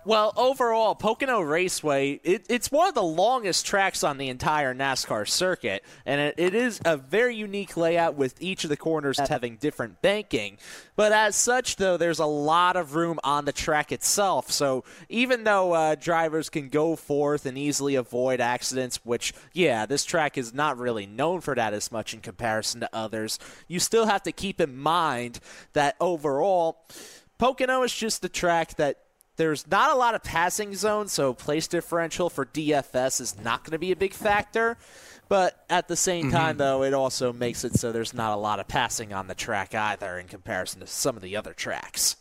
[0.05, 5.25] Well, overall, Pocono Raceway, it, it's one of the longest tracks on the entire NASCAR
[5.25, 9.55] circuit, and it, it is a very unique layout with each of the corners having
[9.55, 10.57] different banking.
[10.97, 14.51] But as such, though, there's a lot of room on the track itself.
[14.51, 20.03] So even though uh, drivers can go forth and easily avoid accidents, which, yeah, this
[20.03, 23.39] track is not really known for that as much in comparison to others,
[23.69, 25.39] you still have to keep in mind
[25.71, 26.85] that overall,
[27.37, 28.99] Pocono is just a track that
[29.35, 33.71] there's not a lot of passing zones, so place differential for DFS is not going
[33.71, 34.77] to be a big factor.
[35.29, 36.35] But at the same mm-hmm.
[36.35, 39.35] time, though, it also makes it so there's not a lot of passing on the
[39.35, 42.17] track either in comparison to some of the other tracks.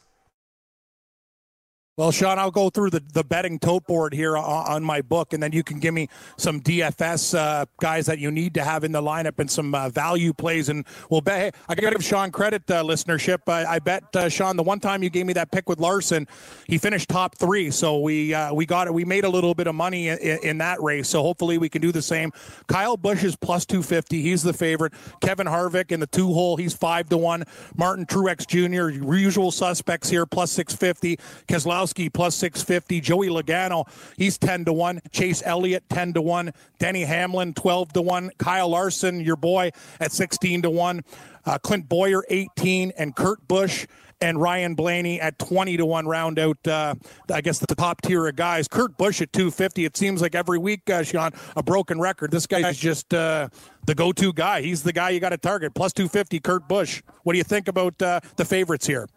[1.98, 5.34] Well, Sean, I'll go through the, the betting tote board here on, on my book,
[5.34, 8.82] and then you can give me some DFS uh, guys that you need to have
[8.82, 10.70] in the lineup and some uh, value plays.
[10.70, 11.54] And we'll bet.
[11.68, 13.40] I got to give Sean credit, uh, listenership.
[13.46, 16.26] I, I bet uh, Sean the one time you gave me that pick with Larson,
[16.66, 17.70] he finished top three.
[17.70, 18.94] So we uh, we got it.
[18.94, 21.10] We made a little bit of money in, in that race.
[21.10, 22.32] So hopefully we can do the same.
[22.68, 24.22] Kyle Busch is plus two fifty.
[24.22, 24.94] He's the favorite.
[25.20, 26.56] Kevin Harvick in the two hole.
[26.56, 27.44] He's five to one.
[27.76, 29.14] Martin Truex Jr.
[29.14, 31.18] Usual suspects here plus six fifty.
[31.48, 31.81] Keselowski
[32.12, 33.00] plus 650.
[33.00, 35.00] Joey Logano, he's 10 to 1.
[35.10, 36.52] Chase Elliott 10 to 1.
[36.78, 38.30] Denny Hamlin 12 to 1.
[38.38, 39.70] Kyle Larson, your boy,
[40.00, 41.02] at 16 to 1.
[41.44, 43.86] Uh, Clint Bowyer 18 and Kurt Busch
[44.20, 46.94] and Ryan Blaney at 20 to 1 round out, uh,
[47.30, 48.68] I guess, the top tier of guys.
[48.68, 49.84] Kurt Busch at 250.
[49.84, 52.30] It seems like every week, uh, Sean, a broken record.
[52.30, 53.48] This guy's just uh,
[53.86, 54.62] the go to guy.
[54.62, 55.74] He's the guy you got to target.
[55.74, 57.02] Plus 250, Kurt Busch.
[57.24, 59.08] What do you think about uh, the favorites here?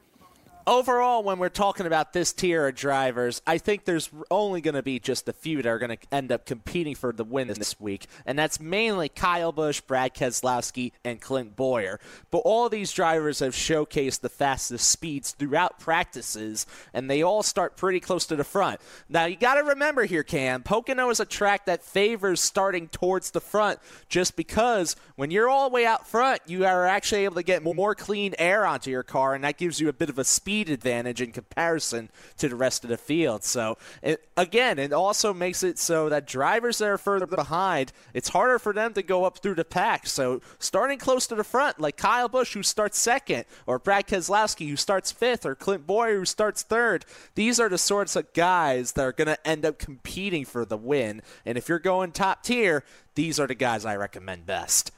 [0.68, 4.82] Overall, when we're talking about this tier of drivers, I think there's only going to
[4.82, 7.80] be just a few that are going to end up competing for the win this
[7.80, 12.00] week, and that's mainly Kyle Busch, Brad Keselowski, and Clint Bowyer.
[12.32, 17.78] But all these drivers have showcased the fastest speeds throughout practices, and they all start
[17.78, 18.82] pretty close to the front.
[19.08, 23.30] Now, you got to remember here, Cam, Pocono is a track that favors starting towards
[23.30, 23.78] the front
[24.10, 27.62] just because when you're all the way out front, you are actually able to get
[27.62, 30.55] more clean air onto your car, and that gives you a bit of a speed
[30.56, 33.44] speed advantage in comparison to the rest of the field.
[33.44, 38.30] So, it, again, it also makes it so that drivers that are further behind, it's
[38.30, 40.08] harder for them to go up through the pack.
[40.08, 44.70] So, starting close to the front, like Kyle Busch, who starts second, or Brad Keselowski,
[44.70, 47.04] who starts fifth, or Clint Bowyer, who starts third,
[47.36, 50.78] these are the sorts of guys that are going to end up competing for the
[50.78, 51.22] win.
[51.46, 52.86] And if you're going top tier,
[53.16, 54.92] these are the guys I recommend best.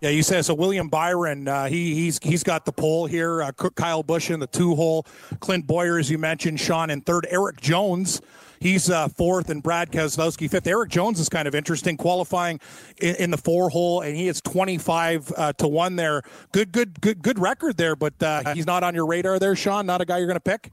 [0.00, 0.52] Yeah, you said so.
[0.52, 3.42] William Byron, uh, he he's he's got the pole here.
[3.42, 5.06] Uh, Kyle Busch in the two hole.
[5.40, 7.26] Clint Bowyer, as you mentioned, Sean in third.
[7.30, 8.20] Erik Jones,
[8.60, 10.66] he's uh, fourth, and Brad Keselowski fifth.
[10.66, 12.60] Erik Jones is kind of interesting, qualifying
[12.98, 16.20] in, in the four hole, and he is twenty five uh, to one there.
[16.52, 19.86] Good, good, good, good record there, but uh, he's not on your radar there, Sean.
[19.86, 20.72] Not a guy you're going to pick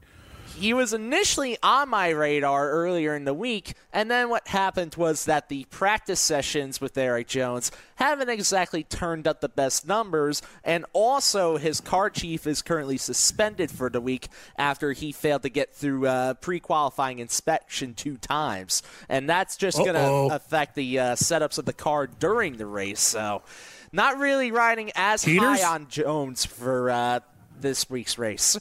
[0.56, 5.24] he was initially on my radar earlier in the week, and then what happened was
[5.24, 10.84] that the practice sessions with Erik Jones haven't exactly turned up the best numbers, and
[10.92, 15.74] also his car chief is currently suspended for the week after he failed to get
[15.74, 18.82] through uh, pre qualifying inspection two times.
[19.08, 23.00] And that's just going to affect the uh, setups of the car during the race.
[23.00, 23.42] So,
[23.92, 25.60] not really riding as Cheaters?
[25.60, 27.20] high on Jones for uh,
[27.60, 28.58] this week's race.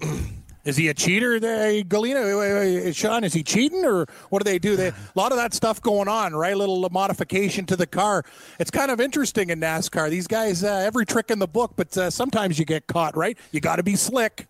[0.68, 2.94] Is he a cheater, there, Galina?
[2.94, 4.76] Sean, is he cheating or what do they do?
[4.76, 6.54] They, a lot of that stuff going on, right?
[6.54, 8.22] Little modification to the car.
[8.60, 10.10] It's kind of interesting in NASCAR.
[10.10, 13.38] These guys, uh, every trick in the book, but uh, sometimes you get caught, right?
[13.50, 14.46] You got to be slick.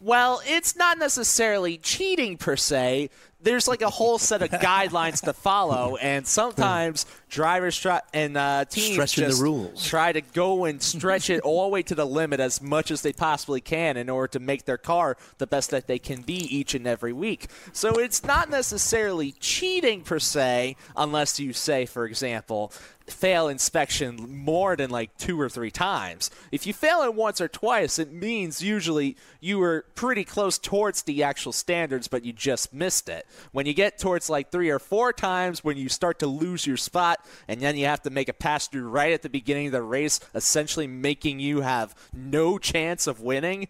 [0.00, 3.10] Well, it's not necessarily cheating per se.
[3.42, 8.64] There's like a whole set of guidelines to follow, and sometimes drivers try and uh,
[8.66, 9.86] teams Stretching the rules.
[9.86, 13.00] try to go and stretch it all the way to the limit as much as
[13.02, 16.34] they possibly can in order to make their car the best that they can be
[16.34, 17.46] each and every week.
[17.72, 22.72] So it's not necessarily cheating per se, unless you say, for example,
[23.10, 26.30] fail inspection more than like two or three times.
[26.50, 31.02] If you fail it once or twice, it means usually you were pretty close towards
[31.02, 33.26] the actual standards, but you just missed it.
[33.52, 36.76] When you get towards like three or four times, when you start to lose your
[36.76, 39.72] spot, and then you have to make a pass through right at the beginning of
[39.72, 43.68] the race, essentially making you have no chance of winning.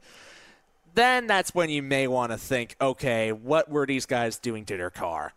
[0.95, 4.77] Then that's when you may want to think, okay, what were these guys doing to
[4.77, 5.33] their car?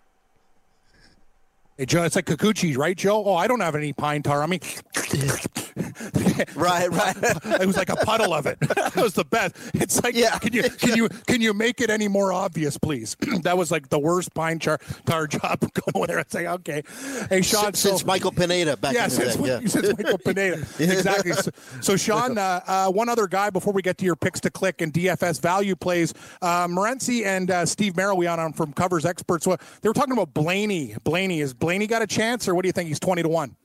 [1.75, 3.23] Hey, Joe, it's like Kikuchi, right, Joe?
[3.25, 4.43] Oh, I don't have any pine tar.
[4.43, 4.59] I mean,
[6.55, 7.15] right, right.
[7.61, 8.59] it was like a puddle of it.
[8.61, 9.55] that was the best.
[9.73, 10.37] It's like, Yeah.
[10.37, 13.15] can you can you can you make it any more obvious, please?
[13.41, 16.19] that was like the worst pine tar, tar job going there.
[16.19, 16.83] It's like, okay,
[17.29, 17.63] hey, Sean.
[17.65, 19.47] Since, since Michael Pineda back yeah, in the since, day.
[19.47, 19.59] Yeah.
[19.67, 20.57] since Michael Pineda.
[20.77, 21.31] exactly.
[21.33, 21.51] So,
[21.81, 24.81] so Sean, uh, uh, one other guy before we get to your picks to click
[24.81, 26.13] and DFS value plays.
[26.39, 29.45] Uh, Morency and uh, Steve Merrill, we on from Covers Experts.
[29.45, 30.95] So they were talking about Blaney.
[31.03, 32.89] Blaney is Blaney got a chance, or what do you think?
[32.89, 33.55] He's twenty to one.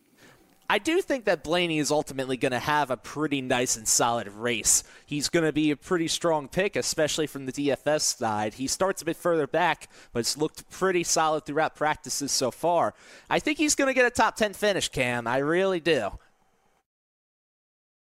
[0.70, 4.28] I do think that Blaney is ultimately going to have a pretty nice and solid
[4.28, 4.84] race.
[5.04, 8.54] He's going to be a pretty strong pick, especially from the DFS side.
[8.54, 12.94] He starts a bit further back, but it's looked pretty solid throughout practices so far.
[13.28, 15.26] I think he's going to get a top 10 finish, Cam.
[15.26, 16.10] I really do.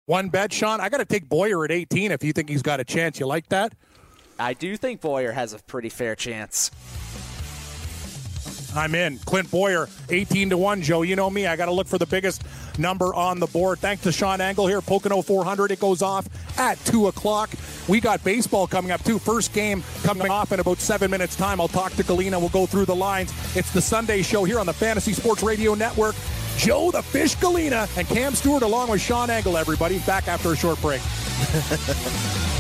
[0.06, 0.82] One bet, Sean.
[0.82, 2.12] I got to take Bowyer at eighteen.
[2.12, 3.74] If you think he's got a chance, you like that?
[4.38, 6.70] I do think Bowyer has a pretty fair chance.
[8.76, 9.18] I'm in.
[9.20, 10.82] Clint Bowyer, 18 to 1.
[10.82, 11.48] Joe, you know me.
[11.48, 12.44] I got to look for the biggest
[12.78, 13.80] number on the board.
[13.80, 14.82] Thanks to Sean Angle here.
[14.82, 15.72] Pocono 400.
[15.72, 17.50] It goes off at 2 o'clock.
[17.88, 19.20] We got baseball coming up, too.
[19.20, 21.60] First game coming off in about seven minutes' time.
[21.60, 22.40] I'll talk to Galena.
[22.40, 23.34] We'll go through the lines.
[23.56, 26.16] It's the Sunday show here on the Fantasy Sports Radio Network.
[26.58, 30.00] Joe the Fish Galena and Cam Stewart along with Sean Angle, everybody.
[30.00, 31.02] Back after a short break.